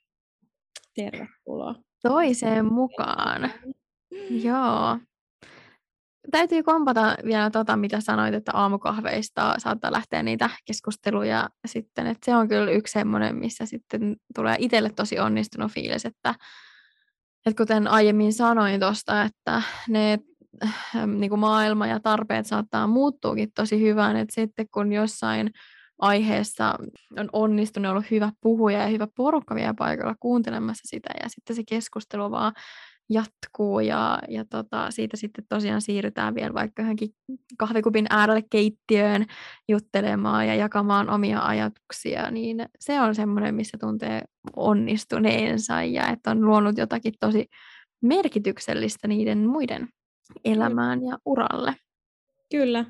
Tervetuloa. 0.96 1.76
Toiseen 2.04 2.74
mukaan. 2.74 3.52
Joo 4.46 4.98
täytyy 6.32 6.64
kompata 6.64 7.16
vielä 7.26 7.50
tota, 7.50 7.78
mitä 7.78 8.02
sanoit, 8.02 8.34
että 8.34 8.52
aamukahveista 8.56 9.56
saattaa 9.58 9.92
lähteä 9.92 10.24
niitä 10.24 10.50
keskusteluja 10.66 11.50
sitten, 11.66 12.08
että 12.08 12.26
se 12.26 12.36
on 12.36 12.48
kyllä 12.48 12.72
yksi 12.72 12.92
semmoinen, 12.92 13.36
missä 13.36 13.66
sitten 13.66 14.16
tulee 14.36 14.56
itselle 14.60 14.90
tosi 14.90 15.20
onnistunut 15.20 15.72
fiilis, 15.72 16.06
että, 16.06 16.36
että 17.46 17.64
kuten 17.64 17.88
aiemmin 17.88 18.34
sanoin 18.34 18.80
tuosta, 18.80 19.22
että 19.22 19.62
ne 19.90 20.20
niin 21.18 21.30
kuin 21.30 21.40
maailma 21.40 21.88
ja 21.88 22.00
tarpeet 22.00 22.46
saattaa 22.46 22.88
muuttuukin 22.88 23.52
tosi 23.56 23.82
hyvään, 23.82 24.16
että 24.16 24.36
sitten 24.36 24.66
kun 24.74 24.94
jossain 24.94 25.52
aiheessa 26.00 26.76
on 27.18 27.30
onnistunut, 27.34 27.92
ollut 27.92 28.12
hyvä 28.12 28.32
puhuja 28.42 28.82
ja 28.82 28.88
hyvä 28.88 29.08
porukka 29.16 29.56
vielä 29.56 29.74
paikalla 29.78 30.16
kuuntelemassa 30.20 30.82
sitä 30.86 31.10
ja 31.24 31.30
sitten 31.30 31.56
se 31.56 31.64
keskustelu 31.70 32.32
vaan 32.32 32.54
jatkuu 33.10 33.80
ja, 33.80 34.20
ja 34.28 34.46
tota, 34.46 34.92
siitä 34.92 35.18
sitten 35.18 35.46
tosiaan 35.50 35.82
siirrytään 35.82 36.36
vielä 36.36 36.54
vaikka 36.54 36.82
johonkin 36.82 37.10
kahvikupin 37.58 38.06
äärelle 38.10 38.44
keittiöön 38.50 39.26
juttelemaan 39.70 40.48
ja 40.48 40.56
jakamaan 40.56 41.10
omia 41.10 41.42
ajatuksia, 41.46 42.32
niin 42.32 42.66
se 42.80 43.02
on 43.02 43.16
semmoinen, 43.16 43.56
missä 43.56 43.78
tuntee 43.78 44.22
onnistuneensa 44.56 45.84
ja 45.84 46.08
että 46.08 46.32
on 46.32 46.48
luonut 46.48 46.78
jotakin 46.78 47.14
tosi 47.20 47.48
merkityksellistä 48.02 49.08
niiden 49.08 49.48
muiden 49.48 49.88
elämään 50.46 51.04
ja 51.04 51.18
uralle. 51.26 51.76
Kyllä. 52.52 52.86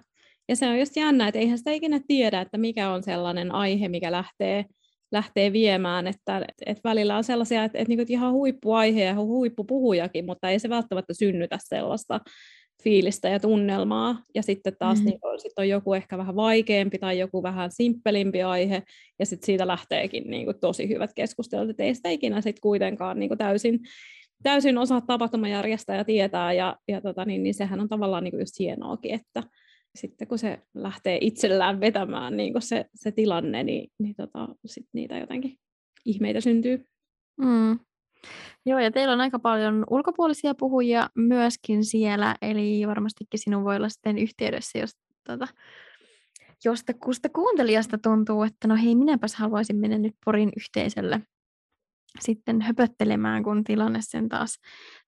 Ja 0.50 0.56
se 0.56 0.68
on 0.68 0.80
just 0.80 0.96
jännä, 0.96 1.28
että 1.28 1.40
eihän 1.40 1.58
sitä 1.58 1.72
ikinä 1.72 2.00
tiedä, 2.08 2.42
että 2.42 2.58
mikä 2.58 2.90
on 2.90 3.04
sellainen 3.04 3.52
aihe, 3.52 3.88
mikä 3.88 4.12
lähtee 4.12 4.66
lähtee 5.12 5.54
viemään, 5.54 6.08
että, 6.08 6.46
että 6.66 6.82
välillä 6.84 7.18
on 7.18 7.24
sellaisia, 7.24 7.64
että, 7.64 7.78
että, 7.78 7.90
niin 7.90 8.00
että 8.00 8.14
ihan 8.14 8.34
huippuaihe 8.34 9.04
ja 9.04 9.16
huippupuhujakin, 9.16 10.26
mutta 10.26 10.50
ei 10.50 10.60
se 10.60 10.70
välttämättä 10.70 11.14
synnytä 11.14 11.58
sellaista 11.62 12.20
fiilistä 12.84 13.30
ja 13.30 13.40
tunnelmaa. 13.40 14.24
Ja 14.36 14.44
sitten 14.44 14.76
taas 14.80 15.00
mm. 15.00 15.06
niin 15.06 15.20
on, 15.22 15.40
sit 15.40 15.52
on 15.58 15.70
joku 15.70 15.94
ehkä 15.94 16.18
vähän 16.18 16.36
vaikeampi 16.36 16.98
tai 16.98 17.20
joku 17.20 17.44
vähän 17.44 17.72
simppelimpi 17.72 18.44
aihe, 18.44 18.84
ja 19.20 19.26
sitten 19.26 19.46
siitä 19.46 19.68
lähteekin 19.68 20.24
niin 20.30 20.46
kuin, 20.46 20.60
tosi 20.60 20.90
hyvät 20.90 21.14
keskustelut, 21.16 21.70
että 21.70 21.84
ei 21.84 21.96
sitä 21.96 22.10
ikinä 22.10 22.42
sit 22.42 22.60
kuitenkaan 22.60 23.20
niin 23.20 23.30
kuin, 23.30 23.38
täysin, 23.38 23.80
täysin 24.44 24.78
osaa 24.78 25.02
tapahtumajärjestää 25.02 25.96
ja 25.96 26.06
tietää, 26.06 26.54
ja, 26.54 26.78
ja 26.88 27.02
tota, 27.02 27.26
niin, 27.26 27.44
niin 27.44 27.54
sehän 27.54 27.80
on 27.80 27.90
tavallaan 27.90 28.24
niin 28.24 28.32
kuin 28.32 28.42
just 28.42 28.60
hienoakin, 28.60 29.14
että, 29.14 29.44
sitten 29.96 30.28
kun 30.28 30.40
se 30.40 30.60
lähtee 30.74 31.18
itsellään 31.22 31.80
vetämään 31.80 32.38
niin 32.38 32.54
se, 32.60 32.86
se 32.96 33.12
tilanne, 33.12 33.64
niin, 33.64 33.92
niin 34.00 34.16
tota, 34.16 34.48
sit 34.66 34.88
niitä 34.94 35.18
jotenkin 35.18 35.58
ihmeitä 36.06 36.42
syntyy. 36.42 36.86
Mm. 37.38 37.80
Joo, 38.66 38.80
ja 38.80 38.92
teillä 38.92 39.14
on 39.14 39.22
aika 39.22 39.40
paljon 39.40 39.86
ulkopuolisia 39.90 40.56
puhujia 40.56 41.10
myöskin 41.16 41.86
siellä, 41.86 42.36
eli 42.42 42.88
varmastikin 42.88 43.40
sinun 43.40 43.64
voi 43.64 43.76
olla 43.76 43.90
sitten 43.90 44.18
yhteydessä, 44.18 44.80
jos 44.80 44.92
tota, 45.28 45.48
josta 46.66 46.94
kusta 46.94 47.30
kuuntelijasta 47.30 47.98
tuntuu, 47.98 48.44
että 48.44 48.68
no 48.68 48.76
hei, 48.76 48.96
minäpäs 48.96 49.36
haluaisin 49.36 49.76
mennä 49.76 49.98
nyt 49.98 50.16
Porin 50.26 50.52
yhteisölle 50.58 51.22
sitten 52.20 52.62
höpöttelemään, 52.62 53.44
kun 53.44 53.64
tilanne 53.64 54.00
sen 54.02 54.30
taas, 54.30 54.60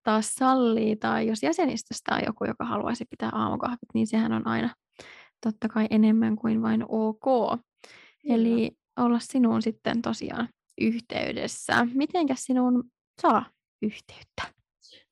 taas 0.02 0.34
sallii. 0.34 0.96
Tai 0.96 1.26
jos 1.26 1.42
jäsenistöstä 1.42 2.14
on 2.14 2.20
joku, 2.26 2.44
joka 2.44 2.64
haluaisi 2.64 3.04
pitää 3.10 3.30
aamukahvit, 3.32 3.94
niin 3.94 4.06
sehän 4.06 4.32
on 4.32 4.46
aina 4.46 4.74
totta 5.40 5.68
kai 5.68 5.86
enemmän 5.90 6.36
kuin 6.36 6.62
vain 6.62 6.84
ok. 6.88 7.60
Eli 8.28 8.70
olla 8.96 9.18
sinuun 9.18 9.62
sitten 9.62 10.02
tosiaan 10.02 10.48
yhteydessä. 10.80 11.86
Mitenkäs 11.94 12.44
sinun 12.44 12.84
saa 13.22 13.46
yhteyttä? 13.82 14.42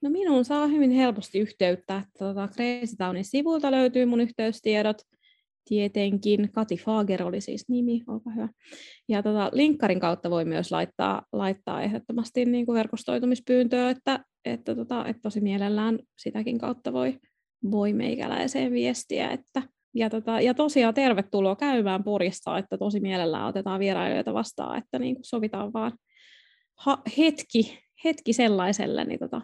No 0.03 0.11
minun 0.11 0.45
saa 0.45 0.67
hyvin 0.67 0.91
helposti 0.91 1.39
yhteyttä. 1.39 2.03
Tuota, 2.19 2.49
Crazy 2.49 2.97
Townin 2.97 3.25
sivulta 3.25 3.71
löytyy 3.71 4.07
mun 4.07 4.21
yhteystiedot 4.21 4.97
tietenkin. 5.65 6.53
Kati 6.53 6.77
Fager 6.77 7.23
oli 7.23 7.41
siis 7.41 7.69
nimi, 7.69 8.03
olkaa 8.07 8.33
hyvä. 8.33 8.49
Ja 9.09 9.23
tota, 9.23 9.51
linkkarin 9.53 10.01
kautta 10.01 10.31
voi 10.31 10.45
myös 10.45 10.73
laittaa, 10.73 11.23
laittaa 11.33 11.83
ehdottomasti 11.83 12.45
niin 12.45 12.67
kuin 12.67 12.77
verkostoitumispyyntöä, 12.77 13.91
että, 13.91 14.25
että, 14.45 14.75
tota, 14.75 15.07
että 15.07 15.23
tosi 15.23 15.41
mielellään 15.41 15.99
sitäkin 16.19 16.59
kautta 16.59 16.93
voi, 16.93 17.19
voi 17.71 17.93
meikäläiseen 17.93 18.73
viestiä. 18.73 19.31
Että, 19.31 19.63
ja, 19.95 20.11
tota, 20.11 20.41
ja 20.41 20.55
tosiaan 20.55 20.95
tervetuloa 20.95 21.57
käymään 21.57 22.05
Porissa, 22.05 22.59
että 22.59 22.79
tosi 22.79 23.01
mielellään 23.01 23.47
otetaan 23.47 23.81
vierailijoita 23.81 24.35
vastaan, 24.35 24.79
että 24.79 24.99
niin 24.99 25.15
kuin 25.15 25.25
sovitaan 25.25 25.73
vaan 25.73 25.93
ha, 26.79 27.03
hetki, 27.19 27.79
hetki 28.05 28.33
sellaiselle, 28.33 29.05
niin, 29.05 29.19
tota, 29.19 29.43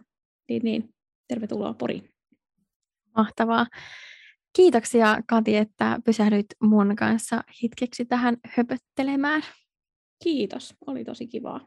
niin, 0.49 0.63
niin 0.65 0.89
tervetuloa 1.29 1.75
Poriin. 1.75 2.09
Mahtavaa. 3.17 3.67
Kiitoksia 4.57 5.19
Kati, 5.27 5.57
että 5.57 5.99
pysähdyit 6.05 6.47
mun 6.63 6.97
kanssa 6.97 7.45
hetkeksi 7.63 8.05
tähän 8.05 8.37
höpöttelemään. 8.47 9.43
Kiitos, 10.25 10.75
oli 10.87 11.05
tosi 11.05 11.27
kivaa. 11.27 11.67